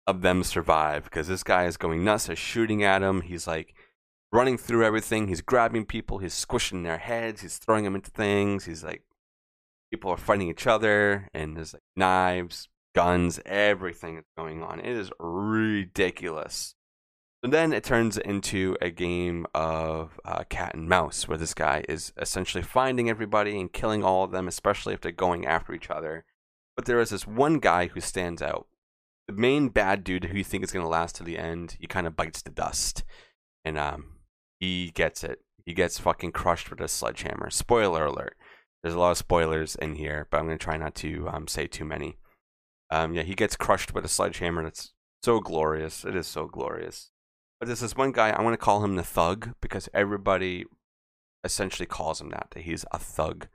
of 0.07 0.23
them 0.23 0.43
survive 0.43 1.05
because 1.05 1.29
this 1.29 1.43
guy 1.43 1.67
is 1.67 1.77
going 1.77 2.05
nuts. 2.05 2.27
They're 2.27 2.37
shooting 2.37 2.85
at 2.85 3.03
him. 3.03 3.23
He's 3.23 3.47
like 3.47 3.75
running 4.33 4.59
through 4.59 4.85
everything. 4.85 5.29
He's 5.29 5.41
grabbing 5.41 5.87
people. 5.87 6.19
He's 6.19 6.35
squishing 6.35 6.83
their 6.83 6.99
heads. 6.99 7.41
He's 7.41 7.59
throwing 7.59 7.85
them 7.85 7.95
into 7.95 8.11
things. 8.11 8.65
He's 8.65 8.85
like, 8.85 9.03
people 9.91 10.11
are 10.11 10.17
fighting 10.17 10.49
each 10.49 10.67
other, 10.67 11.29
and 11.33 11.57
there's 11.57 11.75
like 11.75 11.83
knives, 11.97 12.69
guns, 12.95 13.41
everything 13.47 14.19
is 14.19 14.25
going 14.37 14.63
on. 14.63 14.81
It 14.81 14.97
is 14.97 15.11
ridiculous. 15.19 16.75
And 17.43 17.53
then 17.53 17.73
it 17.73 17.85
turns 17.85 18.19
into 18.19 18.77
a 18.81 18.91
game 18.91 19.47
of 19.55 20.19
uh, 20.25 20.45
cat 20.49 20.75
and 20.75 20.89
mouse, 20.89 21.29
where 21.29 21.39
this 21.39 21.55
guy 21.55 21.85
is 21.89 22.13
essentially 22.21 22.63
finding 22.63 23.09
everybody 23.09 23.61
and 23.61 23.73
killing 23.73 24.03
all 24.03 24.25
of 24.25 24.33
them, 24.33 24.49
especially 24.49 24.95
if 24.95 25.01
they're 25.01 25.13
going 25.13 25.47
after 25.47 25.73
each 25.73 25.91
other. 25.91 26.25
But 26.75 26.87
there 26.87 27.01
is 27.01 27.11
this 27.11 27.27
one 27.27 27.59
guy 27.59 27.87
who 27.87 28.01
stands 28.01 28.43
out 28.43 28.67
the 29.29 29.35
main 29.35 29.69
bad 29.69 30.05
dude 30.05 30.25
who 30.25 30.39
you 30.39 30.45
think 30.45 30.63
is 30.63 30.73
going 30.73 30.85
to 30.85 30.89
last 30.89 31.17
to 31.17 31.25
the 31.25 31.39
end, 31.39 31.77
he 31.81 31.87
kind 31.87 32.07
of 32.07 32.17
bites 32.17 32.43
the 32.43 32.51
dust. 32.51 33.05
And 33.65 33.79
um, 33.79 34.19
he 34.61 34.91
gets 34.91 35.25
it. 35.25 35.41
He 35.65 35.75
gets 35.75 35.99
fucking 35.99 36.33
crushed 36.33 36.71
with 36.71 36.81
a 36.81 36.89
sledgehammer. 36.89 37.51
Spoiler 37.51 38.07
alert. 38.07 38.37
There's 38.83 38.95
a 38.95 39.01
lot 39.01 39.11
of 39.11 39.19
spoilers 39.19 39.75
in 39.75 39.97
here, 39.97 40.29
but 40.31 40.39
I'm 40.39 40.47
going 40.47 40.59
to 40.59 40.65
try 40.65 40.77
not 40.77 40.95
to 40.97 41.29
um, 41.29 41.49
say 41.49 41.67
too 41.67 41.85
many. 41.85 42.19
Um, 42.91 43.15
yeah, 43.15 43.23
he 43.23 43.35
gets 43.35 43.57
crushed 43.57 43.93
with 43.93 44.05
a 44.05 44.09
sledgehammer. 44.09 44.63
That's 44.63 44.93
so 45.25 45.41
glorious. 45.41 46.05
It 46.05 46.15
is 46.15 46.29
so 46.29 46.47
glorious. 46.47 47.11
But 47.59 47.67
there's 47.67 47.81
this 47.81 47.97
one 47.97 48.13
guy, 48.13 48.31
I 48.31 48.43
want 48.43 48.53
to 48.53 48.65
call 48.65 48.85
him 48.85 48.95
the 48.95 49.03
thug 49.03 49.55
because 49.61 49.89
everybody 49.93 50.67
essentially 51.43 51.87
calls 51.87 52.21
him 52.21 52.29
that, 52.31 52.49
that 52.53 52.63
he's 52.63 52.85
a 52.93 52.99
thug. 52.99 53.49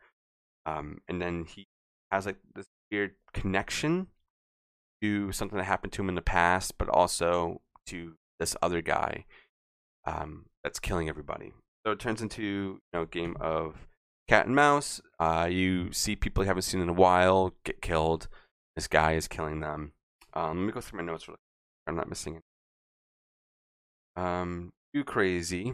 Um, 0.65 0.99
and 1.07 1.21
then 1.21 1.45
he 1.45 1.67
has 2.11 2.25
like 2.25 2.37
this 2.53 2.67
weird 2.91 3.11
connection 3.33 4.07
to 5.01 5.31
something 5.31 5.57
that 5.57 5.65
happened 5.65 5.93
to 5.93 6.01
him 6.01 6.09
in 6.09 6.15
the 6.15 6.21
past, 6.21 6.77
but 6.77 6.89
also 6.89 7.61
to 7.87 8.15
this 8.39 8.55
other 8.61 8.81
guy 8.81 9.25
um, 10.05 10.45
that's 10.63 10.79
killing 10.79 11.09
everybody. 11.09 11.53
So 11.85 11.91
it 11.91 11.99
turns 11.99 12.21
into 12.21 12.43
you 12.43 12.79
know 12.93 13.03
a 13.03 13.07
game 13.07 13.35
of 13.39 13.87
cat 14.27 14.45
and 14.45 14.55
mouse. 14.55 15.01
Uh, 15.19 15.47
you 15.49 15.91
see 15.91 16.15
people 16.15 16.43
you 16.43 16.47
haven't 16.47 16.63
seen 16.63 16.81
in 16.81 16.89
a 16.89 16.93
while 16.93 17.53
get 17.63 17.81
killed. 17.81 18.27
This 18.75 18.87
guy 18.87 19.13
is 19.13 19.27
killing 19.27 19.59
them. 19.59 19.93
Um, 20.33 20.59
let 20.59 20.65
me 20.65 20.71
go 20.71 20.81
through 20.81 20.97
my 20.99 21.05
notes. 21.05 21.27
Really 21.27 21.37
I'm 21.87 21.95
not 21.95 22.09
missing 22.09 22.35
it. 22.35 22.43
Um, 24.21 24.71
too 24.93 25.03
crazy. 25.03 25.73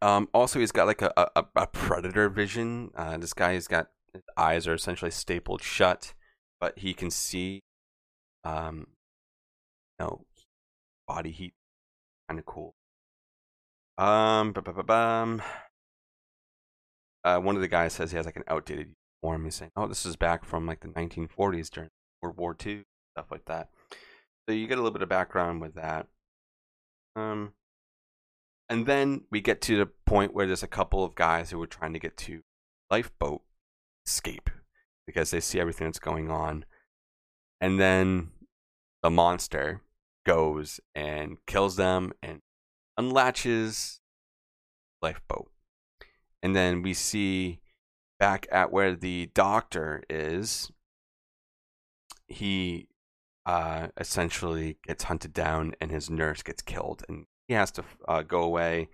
Um, 0.00 0.28
also, 0.34 0.58
he's 0.58 0.72
got 0.72 0.86
like 0.86 1.02
a, 1.02 1.12
a, 1.16 1.44
a 1.54 1.66
predator 1.68 2.28
vision. 2.28 2.90
Uh, 2.96 3.18
this 3.18 3.32
guy 3.32 3.52
has 3.52 3.68
got 3.68 3.88
his 4.12 4.22
eyes 4.36 4.66
are 4.66 4.74
essentially 4.74 5.10
stapled 5.10 5.62
shut, 5.62 6.12
but 6.60 6.78
he 6.78 6.92
can 6.92 7.10
see, 7.10 7.62
um, 8.44 8.86
know, 10.02 10.24
body 11.06 11.30
heat. 11.30 11.54
Kind 12.28 12.38
of 12.38 12.46
cool. 12.46 12.74
Um. 13.98 14.52
Uh, 17.24 17.38
one 17.38 17.54
of 17.54 17.60
the 17.60 17.68
guys 17.68 17.92
says 17.92 18.10
he 18.10 18.16
has 18.16 18.26
like 18.26 18.36
an 18.36 18.44
outdated 18.48 18.94
uniform. 19.22 19.44
He's 19.44 19.54
saying, 19.54 19.70
"Oh, 19.76 19.86
this 19.86 20.04
is 20.04 20.16
back 20.16 20.44
from 20.44 20.66
like 20.66 20.80
the 20.80 20.88
1940s 20.88 21.70
during 21.70 21.90
World 22.20 22.36
War 22.36 22.56
II, 22.64 22.84
stuff 23.16 23.30
like 23.30 23.44
that." 23.46 23.68
So 24.48 24.54
you 24.54 24.66
get 24.66 24.78
a 24.78 24.82
little 24.82 24.92
bit 24.92 25.02
of 25.02 25.08
background 25.08 25.60
with 25.60 25.74
that. 25.74 26.08
Um, 27.14 27.52
and 28.68 28.86
then 28.86 29.24
we 29.30 29.40
get 29.40 29.60
to 29.62 29.76
the 29.76 29.86
point 30.06 30.34
where 30.34 30.46
there's 30.46 30.64
a 30.64 30.68
couple 30.68 31.04
of 31.04 31.14
guys 31.14 31.50
who 31.50 31.62
are 31.62 31.66
trying 31.66 31.92
to 31.92 31.98
get 32.00 32.16
to 32.18 32.40
lifeboat 32.90 33.42
escape 34.06 34.50
because 35.06 35.30
they 35.30 35.40
see 35.40 35.60
everything 35.60 35.86
that's 35.86 35.98
going 36.00 36.30
on, 36.30 36.64
and 37.60 37.78
then 37.78 38.31
the 39.02 39.10
monster 39.10 39.82
goes 40.24 40.80
and 40.94 41.38
kills 41.46 41.76
them 41.76 42.12
and 42.22 42.40
unlatches 42.98 44.00
lifeboat. 45.00 45.50
And 46.42 46.54
then 46.56 46.82
we 46.82 46.94
see 46.94 47.60
back 48.18 48.46
at 48.50 48.72
where 48.72 48.94
the 48.94 49.30
doctor 49.34 50.02
is, 50.08 50.70
he 52.28 52.88
uh, 53.44 53.88
essentially 53.96 54.78
gets 54.86 55.04
hunted 55.04 55.32
down 55.32 55.74
and 55.80 55.90
his 55.90 56.08
nurse 56.08 56.42
gets 56.42 56.62
killed. 56.62 57.02
And 57.08 57.26
he 57.48 57.54
has 57.54 57.70
to 57.72 57.84
uh, 58.08 58.22
go 58.22 58.42
away. 58.42 58.88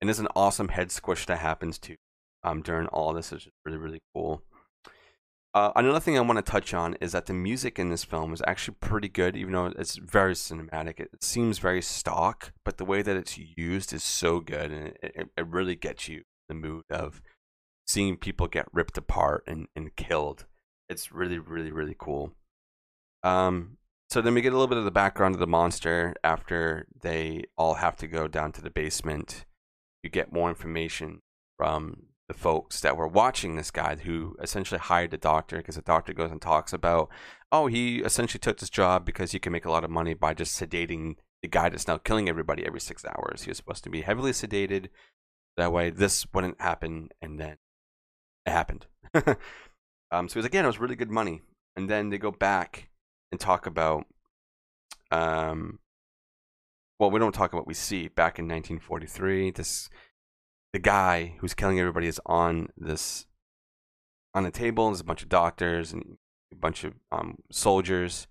And 0.00 0.08
there's 0.08 0.20
an 0.20 0.28
awesome 0.36 0.68
head 0.68 0.90
squish 0.92 1.26
that 1.26 1.38
happens 1.38 1.78
to 1.80 1.96
um, 2.42 2.62
during 2.62 2.86
all 2.88 3.12
this. 3.12 3.32
is 3.32 3.48
really, 3.64 3.78
really 3.78 4.02
cool. 4.14 4.42
Uh, 5.54 5.70
another 5.76 6.00
thing 6.00 6.18
I 6.18 6.20
want 6.20 6.44
to 6.44 6.50
touch 6.50 6.74
on 6.74 6.94
is 6.94 7.12
that 7.12 7.26
the 7.26 7.32
music 7.32 7.78
in 7.78 7.88
this 7.88 8.02
film 8.02 8.32
is 8.32 8.42
actually 8.44 8.76
pretty 8.80 9.08
good, 9.08 9.36
even 9.36 9.52
though 9.52 9.66
it's 9.66 9.94
very 9.96 10.34
cinematic. 10.34 10.98
It, 10.98 11.22
seems 11.22 11.60
very 11.60 11.80
stock, 11.80 12.52
but 12.64 12.76
the 12.76 12.84
way 12.84 13.02
that 13.02 13.16
it's 13.16 13.38
used 13.38 13.92
is 13.92 14.02
so 14.02 14.40
good, 14.40 14.72
and 14.72 14.88
it, 14.88 14.98
it, 15.00 15.28
it 15.36 15.46
really 15.46 15.76
gets 15.76 16.08
you 16.08 16.24
the 16.48 16.54
mood 16.54 16.82
of 16.90 17.22
seeing 17.86 18.16
people 18.16 18.48
get 18.48 18.66
ripped 18.72 18.98
apart 18.98 19.44
and, 19.46 19.68
and 19.76 19.94
killed. 19.94 20.46
It's 20.88 21.12
really, 21.12 21.38
really, 21.38 21.70
really 21.70 21.96
cool. 21.96 22.32
Um, 23.22 23.78
so 24.10 24.20
then 24.20 24.34
we 24.34 24.42
get 24.42 24.52
a 24.52 24.56
little 24.56 24.66
bit 24.66 24.78
of 24.78 24.84
the 24.84 24.90
background 24.90 25.36
of 25.36 25.40
the 25.40 25.46
monster 25.46 26.14
after 26.24 26.88
they 27.00 27.44
all 27.56 27.74
have 27.74 27.96
to 27.98 28.08
go 28.08 28.26
down 28.26 28.50
to 28.52 28.62
the 28.62 28.70
basement. 28.70 29.44
You 30.02 30.10
get 30.10 30.32
more 30.32 30.48
information 30.48 31.22
from 31.56 32.08
folks 32.34 32.80
that 32.80 32.96
were 32.96 33.08
watching 33.08 33.56
this 33.56 33.70
guy 33.70 33.96
who 33.96 34.36
essentially 34.40 34.78
hired 34.78 35.10
the 35.10 35.18
doctor 35.18 35.58
because 35.58 35.76
the 35.76 35.82
doctor 35.82 36.12
goes 36.12 36.30
and 36.30 36.40
talks 36.40 36.72
about, 36.72 37.08
oh, 37.52 37.66
he 37.66 37.98
essentially 37.98 38.38
took 38.38 38.58
this 38.58 38.70
job 38.70 39.04
because 39.04 39.32
he 39.32 39.38
can 39.38 39.52
make 39.52 39.64
a 39.64 39.70
lot 39.70 39.84
of 39.84 39.90
money 39.90 40.14
by 40.14 40.34
just 40.34 40.58
sedating 40.58 41.16
the 41.42 41.48
guy 41.48 41.68
that's 41.68 41.86
now 41.86 41.98
killing 41.98 42.28
everybody 42.28 42.66
every 42.66 42.80
six 42.80 43.04
hours. 43.04 43.42
He 43.42 43.50
was 43.50 43.58
supposed 43.58 43.84
to 43.84 43.90
be 43.90 44.00
heavily 44.00 44.32
sedated. 44.32 44.88
That 45.56 45.72
way, 45.72 45.90
this 45.90 46.26
wouldn't 46.32 46.60
happen, 46.60 47.10
and 47.22 47.38
then 47.38 47.56
it 48.46 48.50
happened. 48.50 48.86
um, 49.14 50.28
so 50.28 50.34
he's 50.34 50.42
like, 50.42 50.54
yeah, 50.54 50.64
it 50.64 50.66
was 50.66 50.80
really 50.80 50.96
good 50.96 51.10
money. 51.10 51.42
And 51.76 51.88
then 51.88 52.10
they 52.10 52.18
go 52.18 52.30
back 52.30 52.88
and 53.30 53.40
talk 53.40 53.66
about, 53.66 54.06
um, 55.10 55.78
well, 56.98 57.10
we 57.10 57.20
don't 57.20 57.32
talk 57.32 57.52
about 57.52 57.60
what 57.60 57.66
we 57.68 57.74
see 57.74 58.08
back 58.08 58.38
in 58.38 58.46
1943. 58.46 59.50
This 59.50 59.88
the 60.74 60.80
guy 60.80 61.36
who's 61.38 61.54
killing 61.54 61.78
everybody 61.78 62.08
is 62.08 62.20
on 62.26 62.68
this 62.76 63.26
on 64.34 64.44
a 64.44 64.50
table. 64.50 64.88
There's 64.88 65.00
a 65.00 65.04
bunch 65.04 65.22
of 65.22 65.28
doctors 65.28 65.92
and 65.92 66.18
a 66.52 66.56
bunch 66.56 66.82
of 66.82 66.94
um, 67.12 67.38
soldiers, 67.52 68.26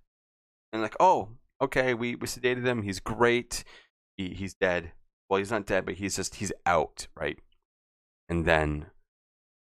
and 0.73 0.81
like, 0.81 0.97
oh, 0.99 1.29
okay, 1.61 1.93
we 1.93 2.15
we 2.15 2.27
sedated 2.27 2.65
him. 2.65 2.81
He's 2.81 2.99
great. 2.99 3.63
He, 4.17 4.33
he's 4.33 4.53
dead. 4.53 4.91
Well, 5.29 5.37
he's 5.37 5.51
not 5.51 5.65
dead, 5.65 5.85
but 5.85 5.95
he's 5.95 6.17
just 6.17 6.35
he's 6.35 6.51
out, 6.65 7.07
right? 7.15 7.39
And 8.27 8.45
then 8.45 8.87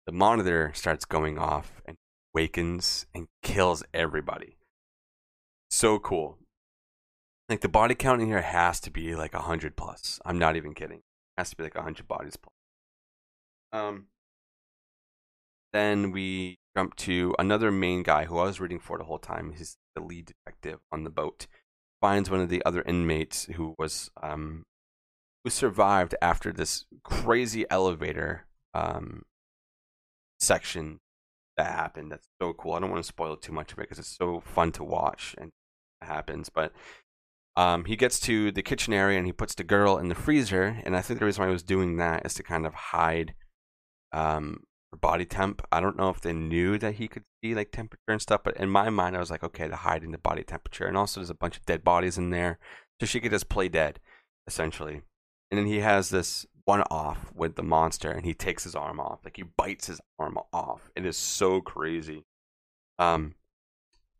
the 0.04 0.12
monitor 0.12 0.72
starts 0.74 1.04
going 1.04 1.38
off 1.38 1.80
and 1.86 1.96
wakens 2.36 3.06
and 3.14 3.28
kills 3.44 3.84
everybody. 3.94 4.56
So 5.70 6.00
cool. 6.00 6.38
Like 7.48 7.60
the 7.60 7.68
body 7.68 7.94
count 7.94 8.20
in 8.20 8.26
here 8.26 8.42
has 8.42 8.80
to 8.80 8.90
be 8.90 9.14
like 9.14 9.32
a 9.32 9.42
hundred 9.42 9.76
plus. 9.76 10.18
I'm 10.24 10.40
not 10.40 10.56
even 10.56 10.74
kidding. 10.74 10.98
It 10.98 11.38
has 11.38 11.50
to 11.50 11.56
be 11.56 11.62
like 11.62 11.76
a 11.76 11.82
hundred 11.82 12.08
bodies 12.08 12.36
plus. 12.36 12.50
Um, 13.74 14.06
then 15.72 16.12
we 16.12 16.60
jump 16.76 16.94
to 16.94 17.34
another 17.38 17.72
main 17.72 18.04
guy 18.04 18.24
who 18.24 18.38
I 18.38 18.44
was 18.44 18.60
reading 18.60 18.78
for 18.78 18.96
the 18.96 19.04
whole 19.04 19.18
time. 19.18 19.52
He's 19.56 19.76
the 19.96 20.00
lead 20.00 20.26
detective 20.26 20.78
on 20.92 21.02
the 21.02 21.10
boat. 21.10 21.48
Finds 22.00 22.30
one 22.30 22.40
of 22.40 22.48
the 22.48 22.62
other 22.64 22.82
inmates 22.82 23.46
who 23.56 23.74
was 23.76 24.10
um, 24.22 24.62
who 25.42 25.50
survived 25.50 26.14
after 26.22 26.52
this 26.52 26.84
crazy 27.02 27.66
elevator 27.68 28.46
um, 28.74 29.22
section 30.38 31.00
that 31.56 31.72
happened. 31.72 32.12
That's 32.12 32.28
so 32.40 32.52
cool. 32.52 32.74
I 32.74 32.80
don't 32.80 32.90
want 32.90 33.02
to 33.02 33.08
spoil 33.08 33.36
too 33.36 33.52
much 33.52 33.72
of 33.72 33.78
it 33.78 33.82
because 33.82 33.98
it's 33.98 34.16
so 34.16 34.40
fun 34.40 34.70
to 34.72 34.84
watch 34.84 35.34
and 35.36 35.50
happens. 36.00 36.48
But 36.48 36.72
um, 37.56 37.86
he 37.86 37.96
gets 37.96 38.20
to 38.20 38.52
the 38.52 38.62
kitchen 38.62 38.92
area 38.92 39.18
and 39.18 39.26
he 39.26 39.32
puts 39.32 39.54
the 39.54 39.64
girl 39.64 39.98
in 39.98 40.08
the 40.08 40.14
freezer. 40.14 40.80
And 40.84 40.96
I 40.96 41.00
think 41.00 41.18
the 41.18 41.26
reason 41.26 41.42
why 41.42 41.48
he 41.48 41.52
was 41.52 41.62
doing 41.64 41.96
that 41.96 42.24
is 42.24 42.34
to 42.34 42.42
kind 42.44 42.66
of 42.66 42.74
hide 42.74 43.34
um, 44.14 44.62
body 45.00 45.24
temp. 45.24 45.60
I 45.72 45.80
don't 45.80 45.96
know 45.96 46.08
if 46.08 46.20
they 46.20 46.32
knew 46.32 46.78
that 46.78 46.94
he 46.94 47.08
could 47.08 47.24
see 47.42 47.54
like 47.54 47.72
temperature 47.72 48.00
and 48.08 48.22
stuff, 48.22 48.42
but 48.44 48.56
in 48.56 48.70
my 48.70 48.88
mind, 48.88 49.16
I 49.16 49.20
was 49.20 49.30
like, 49.30 49.44
okay, 49.44 49.66
they're 49.68 49.76
hiding 49.76 50.12
the 50.12 50.18
body 50.18 50.44
temperature, 50.44 50.86
and 50.86 50.96
also 50.96 51.20
there's 51.20 51.30
a 51.30 51.34
bunch 51.34 51.56
of 51.56 51.66
dead 51.66 51.84
bodies 51.84 52.16
in 52.16 52.30
there, 52.30 52.58
so 53.00 53.06
she 53.06 53.20
could 53.20 53.32
just 53.32 53.48
play 53.48 53.68
dead, 53.68 54.00
essentially. 54.46 55.02
And 55.50 55.58
then 55.58 55.66
he 55.66 55.80
has 55.80 56.10
this 56.10 56.46
one 56.64 56.82
off 56.90 57.32
with 57.34 57.56
the 57.56 57.62
monster, 57.62 58.10
and 58.10 58.24
he 58.24 58.34
takes 58.34 58.64
his 58.64 58.74
arm 58.74 59.00
off, 59.00 59.20
like 59.24 59.36
he 59.36 59.42
bites 59.42 59.88
his 59.88 60.00
arm 60.18 60.38
off. 60.52 60.90
It 60.96 61.04
is 61.04 61.16
so 61.16 61.60
crazy. 61.60 62.24
Um, 62.98 63.34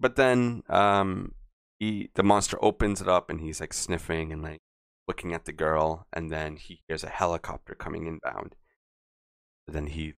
but 0.01 0.17
then 0.17 0.65
um, 0.69 1.35
he 1.79 2.11
the 2.15 2.25
monster 2.25 2.59
opens 2.61 3.01
it 3.01 3.09
up, 3.09 3.31
and 3.31 3.41
he's 3.41 3.61
like 3.61 3.73
sniffing 3.73 4.33
and 4.33 4.43
like 4.43 4.61
looking 5.07 5.33
at 5.33 5.45
the 5.45 5.53
girl, 5.53 6.07
and 6.13 6.33
then 6.33 6.57
he 6.57 6.83
hears 6.89 7.05
a 7.05 7.09
helicopter 7.09 7.75
coming 7.75 8.07
inbound 8.07 8.57
then 9.67 9.87
he, 9.89 10.15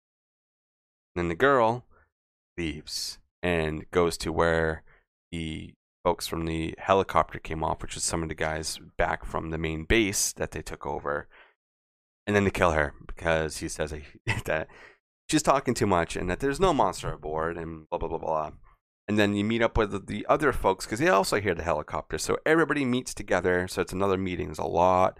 then 1.14 1.28
the 1.28 1.34
girl 1.34 1.84
leaves 2.56 3.18
and 3.42 3.88
goes 3.90 4.16
to 4.18 4.32
where 4.32 4.82
the 5.30 5.74
folks 6.04 6.26
from 6.26 6.46
the 6.46 6.74
helicopter 6.78 7.38
came 7.38 7.62
off, 7.62 7.82
which 7.82 7.96
is 7.96 8.04
some 8.04 8.22
of 8.22 8.28
the 8.28 8.34
guys 8.34 8.78
back 8.96 9.24
from 9.24 9.50
the 9.50 9.58
main 9.58 9.84
base 9.84 10.32
that 10.32 10.52
they 10.52 10.62
took 10.62 10.86
over. 10.86 11.28
And 12.26 12.34
then 12.34 12.44
they 12.44 12.50
kill 12.50 12.72
her 12.72 12.94
because 13.06 13.58
he 13.58 13.68
says 13.68 13.94
that 14.44 14.68
she's 15.28 15.42
talking 15.42 15.74
too 15.74 15.86
much 15.86 16.16
and 16.16 16.28
that 16.30 16.40
there's 16.40 16.60
no 16.60 16.72
monster 16.72 17.12
aboard 17.12 17.56
and 17.56 17.88
blah, 17.88 17.98
blah, 17.98 18.08
blah, 18.08 18.18
blah. 18.18 18.50
And 19.08 19.18
then 19.18 19.34
you 19.34 19.44
meet 19.44 19.62
up 19.62 19.78
with 19.78 20.06
the 20.06 20.26
other 20.28 20.52
folks 20.52 20.84
because 20.84 20.98
they 20.98 21.08
also 21.08 21.40
hear 21.40 21.54
the 21.54 21.62
helicopter. 21.62 22.18
So 22.18 22.38
everybody 22.44 22.84
meets 22.84 23.14
together. 23.14 23.68
So 23.68 23.80
it's 23.82 23.92
another 23.92 24.18
meeting. 24.18 24.46
There's 24.46 24.58
a 24.58 24.64
lot 24.64 25.18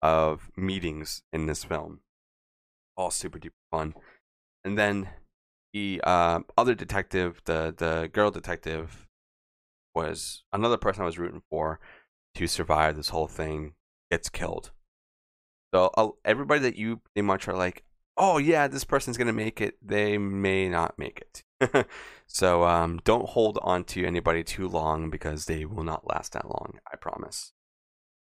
of 0.00 0.50
meetings 0.56 1.22
in 1.32 1.46
this 1.46 1.64
film 1.64 2.00
all 2.98 3.10
super 3.10 3.38
duper 3.38 3.52
fun. 3.70 3.94
And 4.64 4.76
then 4.76 5.08
the 5.72 6.02
uh, 6.04 6.40
other 6.58 6.74
detective, 6.74 7.40
the 7.44 7.74
the 7.74 8.10
girl 8.12 8.30
detective, 8.30 9.06
was 9.94 10.44
another 10.52 10.76
person 10.76 11.02
I 11.02 11.06
was 11.06 11.18
rooting 11.18 11.42
for 11.48 11.80
to 12.34 12.46
survive 12.46 12.96
this 12.96 13.10
whole 13.10 13.28
thing. 13.28 13.74
Gets 14.10 14.28
killed. 14.28 14.72
So 15.72 15.90
uh, 15.96 16.08
everybody 16.24 16.60
that 16.60 16.76
you 16.76 16.96
pretty 16.96 17.26
much 17.26 17.46
are 17.46 17.56
like, 17.56 17.84
oh 18.16 18.38
yeah, 18.38 18.68
this 18.68 18.84
person's 18.84 19.16
gonna 19.16 19.32
make 19.32 19.60
it. 19.60 19.76
They 19.82 20.18
may 20.18 20.68
not 20.68 20.98
make 20.98 21.22
it. 21.22 21.86
so 22.26 22.64
um, 22.64 23.00
don't 23.04 23.28
hold 23.28 23.58
on 23.62 23.84
to 23.84 24.04
anybody 24.04 24.42
too 24.42 24.68
long 24.68 25.10
because 25.10 25.44
they 25.44 25.64
will 25.64 25.84
not 25.84 26.08
last 26.08 26.32
that 26.32 26.46
long. 26.46 26.78
I 26.90 26.96
promise. 26.96 27.52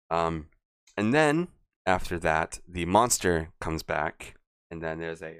Um, 0.09 0.47
and 0.95 1.13
then 1.13 1.49
after 1.86 2.17
that, 2.19 2.59
the 2.67 2.86
monster 2.86 3.49
comes 3.59 3.83
back 3.83 4.36
and 4.73 4.81
then 4.81 4.99
there's 4.99 5.21
a 5.21 5.36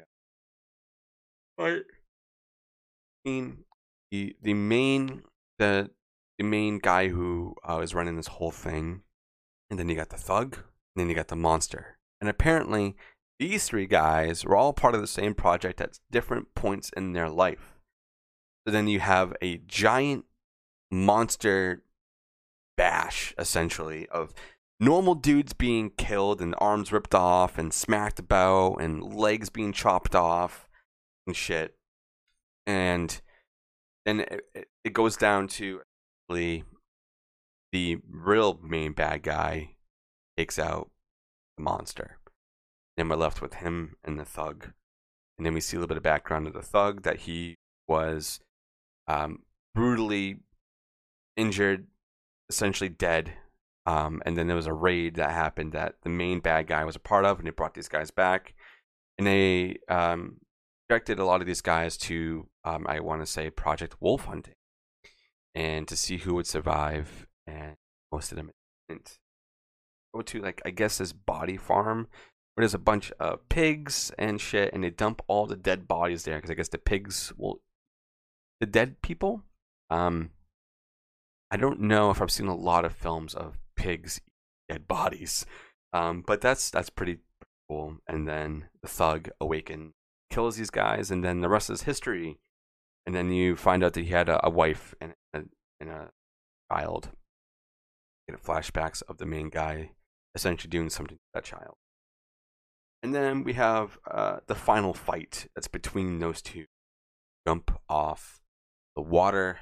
right. 1.58 1.82
I 3.26 3.30
mean, 3.30 3.64
the 4.12 4.36
the 4.42 4.54
main 4.54 5.24
the 5.58 5.90
the 6.38 6.44
main 6.44 6.80
guy 6.80 7.10
who 7.10 7.56
uh, 7.68 7.80
is 7.80 7.96
running 7.96 8.16
this 8.16 8.28
whole 8.28 8.52
thing, 8.52 9.02
and 9.70 9.80
then 9.80 9.90
you 9.90 9.96
got 9.96 10.10
the 10.10 10.18
thug, 10.18 10.56
and 10.56 11.02
then 11.02 11.10
you 11.10 11.16
got 11.16 11.28
the 11.28 11.36
monster. 11.36 11.98
And 12.22 12.30
apparently, 12.30 12.96
these 13.40 13.66
three 13.66 13.88
guys 13.88 14.46
were 14.46 14.56
all 14.56 14.72
part 14.72 14.96
of 14.96 15.02
the 15.02 15.08
same 15.08 15.34
project 15.34 15.82
at 15.82 16.00
different 16.12 16.54
points 16.54 16.92
in 16.96 17.14
their 17.14 17.30
life. 17.30 17.80
So 18.66 18.72
then 18.72 18.88
you 18.88 19.00
have 19.00 19.34
a 19.42 19.58
giant 19.58 20.26
monster 20.92 21.84
bash, 22.78 23.34
essentially, 23.38 24.08
of 24.10 24.34
normal 24.80 25.16
dudes 25.16 25.54
being 25.54 25.92
killed 25.92 26.42
and 26.42 26.56
arms 26.58 26.92
ripped 26.92 27.16
off 27.16 27.58
and 27.58 27.74
smacked 27.74 28.20
about 28.20 28.76
and 28.78 29.14
legs 29.14 29.50
being 29.50 29.72
chopped 29.72 30.16
off 30.16 30.68
and 31.26 31.36
shit. 31.36 31.76
And 32.66 33.20
then 34.06 34.22
it, 34.22 34.68
it 34.84 34.94
goes 34.94 35.18
down 35.18 35.48
to 35.50 35.82
the 36.30 36.64
the 37.72 37.98
real 38.08 38.60
main 38.62 38.94
bad 38.94 39.24
guy 39.24 39.72
takes 40.38 40.60
out 40.60 40.92
the 41.58 41.64
monster. 41.64 42.18
Then 42.96 43.10
we're 43.10 43.16
left 43.16 43.42
with 43.42 43.56
him 43.56 43.96
and 44.04 44.20
the 44.20 44.26
thug. 44.26 44.74
And 45.38 45.46
then 45.46 45.56
we 45.56 45.62
see 45.62 45.78
a 45.78 45.80
little 45.80 45.88
bit 45.88 45.98
of 45.98 46.04
background 46.04 46.46
of 46.46 46.54
the 46.54 46.62
thug 46.62 47.02
that 47.02 47.22
he 47.22 47.56
was 47.88 48.40
um, 49.08 49.40
brutally 49.74 50.38
injured, 51.36 51.88
essentially 52.50 52.90
dead. 52.90 53.34
Um, 53.86 54.22
and 54.26 54.38
then 54.38 54.48
there 54.48 54.56
was 54.56 54.68
a 54.68 54.74
raid 54.74 55.16
that 55.16 55.32
happened 55.32 55.74
that 55.74 55.96
the 56.04 56.10
main 56.10 56.40
bad 56.40 56.68
guy 56.68 56.86
was 56.86 56.96
a 56.96 57.00
part 57.00 57.26
of, 57.26 57.38
and 57.38 57.48
they 57.48 57.52
brought 57.52 57.74
these 57.74 57.90
guys 57.90 58.12
back. 58.12 58.54
And 59.18 59.28
they 59.28 59.78
um, 59.90 60.38
directed 60.90 61.20
a 61.20 61.26
lot 61.26 61.42
of 61.42 61.48
these 61.48 61.62
guys 61.62 61.98
to, 61.98 62.48
um, 62.64 62.86
I 62.88 63.00
want 63.00 63.22
to 63.22 63.26
say, 63.26 63.50
Project 63.50 63.96
Wolf 64.00 64.26
Hunting, 64.26 64.56
and 65.54 65.88
to 65.88 65.96
see 65.96 66.18
who 66.18 66.36
would 66.36 66.48
survive. 66.48 67.28
And 67.46 67.76
most 68.12 68.32
of 68.32 68.38
them 68.38 68.52
didn't 68.88 69.18
go 70.16 70.22
to, 70.22 70.42
like, 70.42 70.62
I 70.66 70.70
guess, 70.70 70.98
this 70.98 71.14
body 71.14 71.58
farm 71.58 72.08
where 72.54 72.64
there's 72.64 72.74
a 72.74 72.80
bunch 72.80 73.12
of 73.20 73.48
pigs 73.50 74.12
and 74.18 74.40
shit, 74.40 74.74
and 74.74 74.84
they 74.84 74.92
dump 74.92 75.22
all 75.28 75.46
the 75.46 75.56
dead 75.56 75.88
bodies 75.88 76.24
there 76.24 76.36
because 76.36 76.52
I 76.52 76.56
guess 76.56 76.70
the 76.70 76.78
pigs 76.78 77.34
will, 77.36 77.62
the 78.60 78.66
dead 78.66 79.02
people. 79.02 79.42
Um, 79.90 80.32
I 81.52 81.58
don't 81.58 81.82
know 81.82 82.12
if 82.12 82.22
I've 82.22 82.32
seen 82.32 82.48
a 82.48 82.56
lot 82.56 82.86
of 82.86 82.94
films 82.94 83.34
of 83.34 83.58
pigs 83.84 84.22
dead 84.70 84.88
bodies, 84.88 85.46
um, 85.92 86.24
but 86.26 86.42
that's 86.42 86.70
that's 86.70 86.90
pretty 86.90 87.18
cool. 87.68 87.98
And 88.08 88.28
then 88.28 88.70
the 88.82 88.88
thug 88.88 89.30
awaken 89.42 89.94
kills 90.32 90.56
these 90.56 90.70
guys, 90.70 91.12
and 91.12 91.24
then 91.24 91.42
the 91.42 91.50
rest 91.50 91.70
is 91.70 91.84
history. 91.84 92.40
And 93.06 93.14
then 93.14 93.32
you 93.32 93.58
find 93.58 93.84
out 93.84 93.94
that 93.94 94.06
he 94.06 94.12
had 94.12 94.30
a, 94.30 94.46
a 94.46 94.50
wife 94.50 94.96
and 95.02 95.14
a, 95.34 95.42
and 95.82 95.90
a 95.90 96.12
child. 96.72 97.10
You 98.28 98.36
get 98.36 98.44
flashbacks 98.44 99.04
of 99.10 99.18
the 99.18 99.26
main 99.26 99.50
guy 99.50 99.92
essentially 100.34 100.70
doing 100.70 100.90
something 100.90 101.18
to 101.18 101.24
that 101.34 101.44
child. 101.44 101.76
And 103.04 103.14
then 103.14 103.44
we 103.44 103.54
have 103.54 103.98
uh, 104.10 104.38
the 104.48 104.56
final 104.56 104.94
fight 104.94 105.48
that's 105.54 105.68
between 105.68 106.20
those 106.20 106.42
two. 106.42 106.66
Jump 107.46 107.78
off 107.90 108.40
the 108.96 109.02
water, 109.02 109.60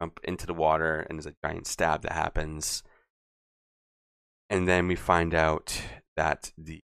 jump 0.00 0.20
into 0.22 0.46
the 0.46 0.54
water, 0.54 1.00
and 1.00 1.18
there's 1.18 1.26
a 1.26 1.34
giant 1.44 1.66
stab 1.66 2.02
that 2.02 2.12
happens. 2.12 2.84
And 4.50 4.68
then 4.68 4.88
we 4.88 4.94
find 4.94 5.34
out 5.34 5.80
that 6.16 6.52
the 6.56 6.80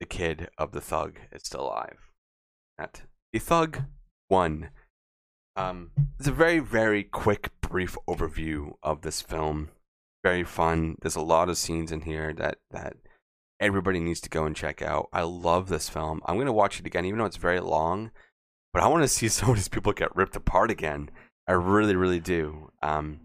the 0.00 0.06
kid 0.06 0.48
of 0.58 0.72
the 0.72 0.80
thug 0.80 1.18
is 1.32 1.42
still 1.44 1.62
alive. 1.62 2.10
That 2.78 3.02
the 3.32 3.38
thug 3.38 3.84
won. 4.30 4.70
Um, 5.56 5.92
it's 6.18 6.28
a 6.28 6.32
very 6.32 6.58
very 6.58 7.04
quick 7.04 7.50
brief 7.60 7.96
overview 8.08 8.74
of 8.82 9.02
this 9.02 9.22
film. 9.22 9.70
Very 10.22 10.44
fun. 10.44 10.96
There's 11.02 11.16
a 11.16 11.20
lot 11.20 11.48
of 11.48 11.58
scenes 11.58 11.92
in 11.92 12.02
here 12.02 12.32
that 12.34 12.58
that 12.70 12.96
everybody 13.60 14.00
needs 14.00 14.20
to 14.22 14.30
go 14.30 14.44
and 14.44 14.56
check 14.56 14.82
out. 14.82 15.08
I 15.12 15.22
love 15.22 15.68
this 15.68 15.88
film. 15.88 16.20
I'm 16.26 16.36
to 16.44 16.52
watch 16.52 16.80
it 16.80 16.86
again, 16.86 17.04
even 17.04 17.18
though 17.18 17.24
it's 17.24 17.36
very 17.36 17.60
long. 17.60 18.10
But 18.72 18.82
I 18.82 18.88
want 18.88 19.02
to 19.04 19.08
see 19.16 19.28
some 19.28 19.50
of 19.50 19.56
these 19.56 19.68
people 19.68 19.92
get 19.92 20.14
ripped 20.14 20.36
apart 20.36 20.70
again. 20.70 21.10
I 21.46 21.52
really, 21.52 21.96
really 21.96 22.20
do. 22.20 22.70
Um, 22.82 23.20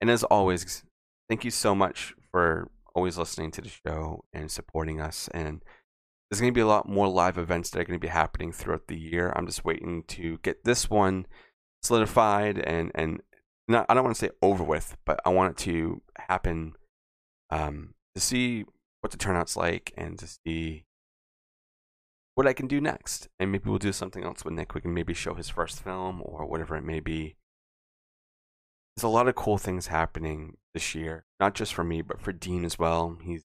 and 0.00 0.10
as 0.10 0.24
always, 0.24 0.84
thank 1.28 1.44
you 1.44 1.50
so 1.50 1.74
much 1.74 2.14
for 2.30 2.70
always 2.94 3.18
listening 3.18 3.50
to 3.52 3.60
the 3.60 3.68
show 3.68 4.24
and 4.32 4.50
supporting 4.50 5.00
us. 5.00 5.28
And 5.34 5.62
there's 6.30 6.40
going 6.40 6.52
to 6.52 6.56
be 6.56 6.62
a 6.62 6.66
lot 6.66 6.88
more 6.88 7.08
live 7.08 7.38
events 7.38 7.70
that 7.70 7.80
are 7.80 7.84
going 7.84 7.98
to 7.98 8.04
be 8.04 8.08
happening 8.08 8.52
throughout 8.52 8.88
the 8.88 8.98
year. 8.98 9.32
I'm 9.36 9.46
just 9.46 9.64
waiting 9.64 10.02
to 10.08 10.38
get 10.38 10.64
this 10.64 10.90
one 10.90 11.26
solidified 11.82 12.58
and 12.58 12.90
and 12.94 13.20
not 13.68 13.86
I 13.88 13.94
don't 13.94 14.04
want 14.04 14.16
to 14.16 14.26
say 14.26 14.30
over 14.42 14.64
with, 14.64 14.96
but 15.04 15.20
I 15.24 15.30
want 15.30 15.52
it 15.52 15.64
to 15.64 16.02
happen 16.28 16.74
um, 17.50 17.94
to 18.14 18.20
see 18.20 18.64
what 19.00 19.10
the 19.10 19.18
turnout's 19.18 19.56
like 19.56 19.92
and 19.96 20.18
to 20.18 20.26
see 20.26 20.84
what 22.34 22.46
I 22.46 22.52
can 22.52 22.66
do 22.66 22.80
next. 22.80 23.28
And 23.38 23.52
maybe 23.52 23.68
we'll 23.68 23.78
do 23.78 23.92
something 23.92 24.24
else 24.24 24.44
with 24.44 24.54
Nick. 24.54 24.74
We 24.74 24.80
can 24.80 24.94
maybe 24.94 25.14
show 25.14 25.34
his 25.34 25.48
first 25.48 25.82
film 25.82 26.22
or 26.24 26.46
whatever 26.46 26.76
it 26.76 26.84
may 26.84 27.00
be. 27.00 27.36
There's 28.96 29.04
a 29.04 29.08
lot 29.08 29.28
of 29.28 29.34
cool 29.34 29.58
things 29.58 29.88
happening 29.88 30.56
this 30.72 30.94
year, 30.94 31.26
not 31.38 31.54
just 31.54 31.74
for 31.74 31.84
me, 31.84 32.00
but 32.00 32.20
for 32.20 32.32
Dean 32.32 32.64
as 32.64 32.78
well. 32.78 33.18
He's 33.22 33.44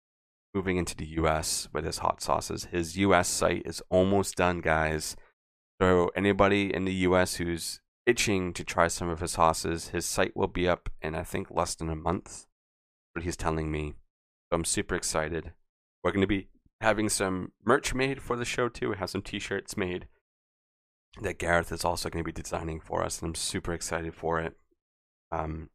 moving 0.54 0.78
into 0.78 0.96
the 0.96 1.06
US 1.06 1.68
with 1.74 1.84
his 1.84 1.98
hot 1.98 2.22
sauces. 2.22 2.66
His 2.72 2.98
US 2.98 3.28
site 3.28 3.64
is 3.66 3.82
almost 3.90 4.38
done, 4.38 4.62
guys. 4.62 5.18
So, 5.82 6.10
anybody 6.16 6.74
in 6.74 6.86
the 6.86 6.94
US 6.94 7.36
who's 7.36 7.82
itching 8.06 8.54
to 8.54 8.64
try 8.64 8.88
some 8.88 9.10
of 9.10 9.20
his 9.20 9.32
sauces, 9.32 9.90
his 9.90 10.06
site 10.06 10.36
will 10.38 10.48
be 10.48 10.70
up 10.70 10.90
in, 11.02 11.16
I 11.16 11.24
think, 11.24 11.52
less 11.52 11.76
than 11.76 11.90
a 11.90 11.96
month. 11.96 12.46
But 13.14 13.24
he's 13.24 13.38
telling 13.38 13.72
me. 13.72 13.96
So 14.50 14.56
I'm 14.56 14.66
super 14.66 14.96
excited. 14.96 15.52
We're 16.04 16.12
going 16.12 16.22
to 16.22 16.28
be 16.28 16.48
having 16.80 17.10
some 17.10 17.52
merch 17.66 17.94
made 17.94 18.22
for 18.22 18.36
the 18.36 18.46
show 18.46 18.70
too. 18.70 18.90
We 18.90 18.98
have 18.98 19.10
some 19.10 19.22
t-shirts 19.22 19.78
made 19.78 20.08
that 21.22 21.40
Gareth 21.40 21.72
is 21.72 21.86
also 21.86 22.10
going 22.10 22.24
to 22.24 22.28
be 22.28 22.32
designing 22.32 22.80
for 22.80 23.04
us, 23.04 23.20
and 23.20 23.30
I'm 23.30 23.36
super 23.36 23.74
excited 23.74 24.14
for 24.16 24.40
it. 24.40 24.56
Um, 25.32 25.70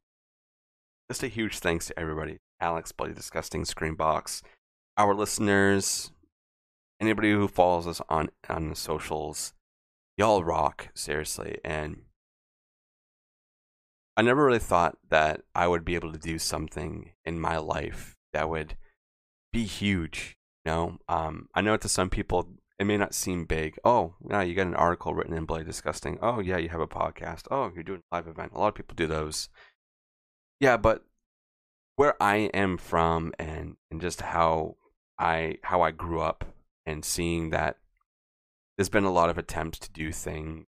just 1.10 1.22
a 1.22 1.28
huge 1.28 1.58
thanks 1.58 1.86
to 1.86 1.98
everybody. 1.98 2.38
Alex, 2.60 2.92
Bloody 2.92 3.14
Disgusting, 3.14 3.64
Screambox, 3.64 4.42
our 4.96 5.14
listeners, 5.14 6.10
anybody 7.00 7.32
who 7.32 7.48
follows 7.48 7.86
us 7.86 8.00
on 8.08 8.30
on 8.48 8.70
the 8.70 8.76
socials. 8.76 9.52
Y'all 10.16 10.42
rock, 10.42 10.88
seriously. 10.94 11.58
And 11.62 12.02
I 14.16 14.22
never 14.22 14.44
really 14.46 14.58
thought 14.58 14.96
that 15.10 15.42
I 15.54 15.68
would 15.68 15.84
be 15.84 15.94
able 15.94 16.12
to 16.12 16.18
do 16.18 16.38
something 16.38 17.12
in 17.24 17.38
my 17.38 17.58
life 17.58 18.16
that 18.32 18.48
would 18.48 18.76
be 19.52 19.64
huge. 19.64 20.36
You 20.64 20.72
know, 20.72 20.98
um, 21.08 21.48
I 21.54 21.60
know 21.60 21.76
to 21.76 21.88
some 21.88 22.08
people 22.08 22.48
it 22.78 22.84
may 22.84 22.96
not 22.96 23.14
seem 23.14 23.44
big. 23.46 23.78
Oh, 23.84 24.14
yeah, 24.28 24.42
you 24.42 24.54
got 24.54 24.66
an 24.66 24.74
article 24.74 25.14
written 25.14 25.34
in 25.34 25.46
Bloody 25.46 25.64
Disgusting. 25.64 26.18
Oh, 26.20 26.40
yeah, 26.40 26.58
you 26.58 26.68
have 26.68 26.80
a 26.80 26.86
podcast. 26.86 27.46
Oh, 27.50 27.70
you're 27.74 27.82
doing 27.82 28.02
a 28.10 28.16
live 28.16 28.28
event. 28.28 28.52
A 28.54 28.58
lot 28.58 28.68
of 28.68 28.74
people 28.74 28.94
do 28.94 29.06
those. 29.06 29.48
Yeah, 30.60 30.76
but 30.76 31.04
where 31.96 32.20
I 32.22 32.50
am 32.52 32.76
from 32.76 33.32
and 33.38 33.76
and 33.90 34.00
just 34.00 34.20
how 34.20 34.76
I 35.18 35.56
how 35.62 35.80
I 35.80 35.90
grew 35.90 36.20
up 36.20 36.44
and 36.84 37.04
seeing 37.04 37.50
that 37.50 37.78
there's 38.76 38.90
been 38.90 39.04
a 39.04 39.12
lot 39.12 39.30
of 39.30 39.38
attempts 39.38 39.78
to 39.80 39.90
do 39.90 40.12
things 40.12 40.66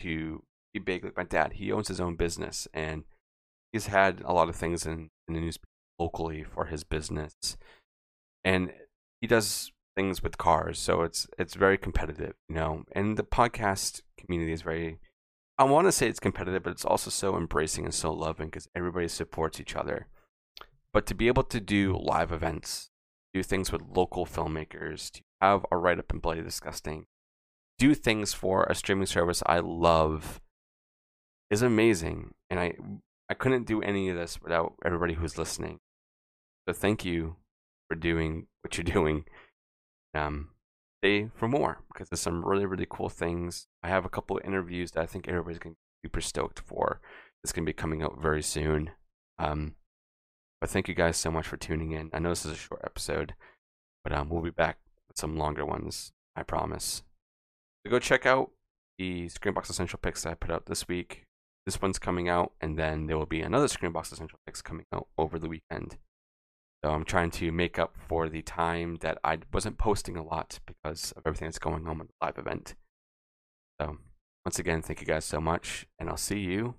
to 0.00 0.42
be 0.74 0.80
big. 0.80 1.04
Like 1.04 1.16
my 1.16 1.24
dad, 1.24 1.54
he 1.54 1.72
owns 1.72 1.88
his 1.88 2.00
own 2.00 2.16
business 2.16 2.66
and 2.74 3.04
he's 3.72 3.86
had 3.86 4.20
a 4.24 4.32
lot 4.32 4.48
of 4.48 4.56
things 4.56 4.84
in, 4.84 5.10
in 5.28 5.34
the 5.34 5.40
news 5.40 5.58
locally 5.98 6.42
for 6.42 6.66
his 6.66 6.84
business, 6.84 7.34
and 8.44 8.72
he 9.20 9.26
does 9.26 9.70
things 9.96 10.22
with 10.22 10.38
cars, 10.38 10.78
so 10.78 11.02
it's 11.02 11.26
it's 11.38 11.54
very 11.54 11.78
competitive, 11.78 12.34
you 12.48 12.54
know. 12.54 12.84
And 12.92 13.16
the 13.16 13.24
podcast 13.24 14.02
community 14.18 14.52
is 14.52 14.62
very, 14.62 15.00
I 15.58 15.64
want 15.64 15.88
to 15.88 15.92
say 15.92 16.08
it's 16.08 16.20
competitive, 16.20 16.62
but 16.62 16.70
it's 16.70 16.84
also 16.84 17.10
so 17.10 17.36
embracing 17.36 17.84
and 17.84 17.94
so 17.94 18.12
loving 18.12 18.48
because 18.48 18.68
everybody 18.76 19.08
supports 19.08 19.58
each 19.58 19.74
other. 19.74 20.06
But 20.92 21.06
to 21.06 21.14
be 21.14 21.28
able 21.28 21.44
to 21.44 21.60
do 21.60 21.98
live 22.00 22.30
events, 22.30 22.90
do 23.34 23.42
things 23.42 23.72
with 23.72 23.82
local 23.94 24.26
filmmakers, 24.26 25.10
to 25.12 25.22
have 25.40 25.66
a 25.70 25.76
write 25.76 25.98
up 25.98 26.12
in 26.12 26.20
Bloody 26.20 26.42
Disgusting, 26.42 27.06
do 27.78 27.94
things 27.94 28.32
for 28.32 28.64
a 28.64 28.74
streaming 28.74 29.06
service 29.06 29.42
I 29.46 29.58
love 29.58 30.40
is 31.50 31.62
amazing. 31.62 32.34
And 32.50 32.60
I 32.60 32.74
I 33.28 33.34
couldn't 33.34 33.66
do 33.66 33.82
any 33.82 34.08
of 34.08 34.16
this 34.16 34.40
without 34.40 34.74
everybody 34.84 35.14
who's 35.14 35.38
listening. 35.38 35.80
So 36.68 36.72
thank 36.72 37.04
you 37.04 37.36
for 37.88 37.94
doing 37.94 38.46
what 38.62 38.76
you're 38.76 38.84
doing. 38.94 39.24
Um, 40.16 40.50
stay 41.02 41.28
for 41.34 41.46
more 41.48 41.82
because 41.88 42.08
there's 42.08 42.20
some 42.20 42.44
really 42.44 42.66
really 42.66 42.86
cool 42.88 43.08
things. 43.08 43.68
I 43.82 43.88
have 43.88 44.04
a 44.04 44.10
couple 44.10 44.38
of 44.38 44.44
interviews 44.44 44.92
that 44.92 45.02
I 45.02 45.06
think 45.06 45.28
everybody's 45.28 45.58
gonna 45.58 45.74
be 45.74 46.08
super 46.08 46.20
stoked 46.20 46.60
for. 46.60 47.00
It's 47.44 47.52
gonna 47.52 47.66
be 47.66 47.72
coming 47.72 48.02
out 48.02 48.20
very 48.20 48.42
soon. 48.42 48.90
Um, 49.38 49.76
but 50.60 50.70
thank 50.70 50.88
you 50.88 50.94
guys 50.94 51.16
so 51.16 51.30
much 51.30 51.46
for 51.46 51.56
tuning 51.56 51.92
in. 51.92 52.10
I 52.12 52.18
know 52.18 52.30
this 52.30 52.46
is 52.46 52.52
a 52.52 52.56
short 52.56 52.80
episode, 52.84 53.34
but 54.02 54.12
um, 54.12 54.30
we'll 54.30 54.42
be 54.42 54.50
back 54.50 54.78
with 55.08 55.18
some 55.18 55.36
longer 55.36 55.64
ones. 55.64 56.12
I 56.34 56.42
promise. 56.42 57.02
So 57.84 57.90
go 57.90 57.98
check 57.98 58.26
out 58.26 58.50
the 58.98 59.26
Screambox 59.26 59.70
Essential 59.70 59.98
picks 60.02 60.22
that 60.22 60.30
I 60.30 60.34
put 60.34 60.50
out 60.50 60.66
this 60.66 60.88
week. 60.88 61.24
this 61.66 61.82
one's 61.82 61.98
coming 61.98 62.28
out, 62.28 62.52
and 62.60 62.78
then 62.78 63.06
there 63.06 63.18
will 63.18 63.26
be 63.26 63.40
another 63.40 63.66
Screambox 63.66 64.12
Essential 64.12 64.38
picks 64.46 64.62
coming 64.62 64.86
out 64.92 65.08
over 65.18 65.38
the 65.38 65.48
weekend. 65.48 65.96
So 66.86 66.92
I'm 66.92 67.04
trying 67.04 67.32
to 67.32 67.50
make 67.50 67.80
up 67.80 67.96
for 67.98 68.28
the 68.28 68.42
time 68.42 68.98
that 69.00 69.18
I 69.24 69.38
wasn't 69.52 69.76
posting 69.76 70.16
a 70.16 70.22
lot 70.22 70.60
because 70.66 71.10
of 71.16 71.24
everything 71.26 71.48
that's 71.48 71.58
going 71.58 71.84
on 71.88 71.98
with 71.98 72.06
the 72.06 72.14
live 72.22 72.38
event. 72.38 72.76
So 73.80 73.98
once 74.44 74.60
again, 74.60 74.82
thank 74.82 75.00
you 75.00 75.06
guys 75.08 75.24
so 75.24 75.40
much, 75.40 75.88
and 75.98 76.08
I'll 76.08 76.16
see 76.16 76.38
you 76.38 76.76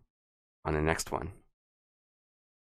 on 0.64 0.76
the 0.76 0.82
next 0.82 1.12
one. 1.12 1.34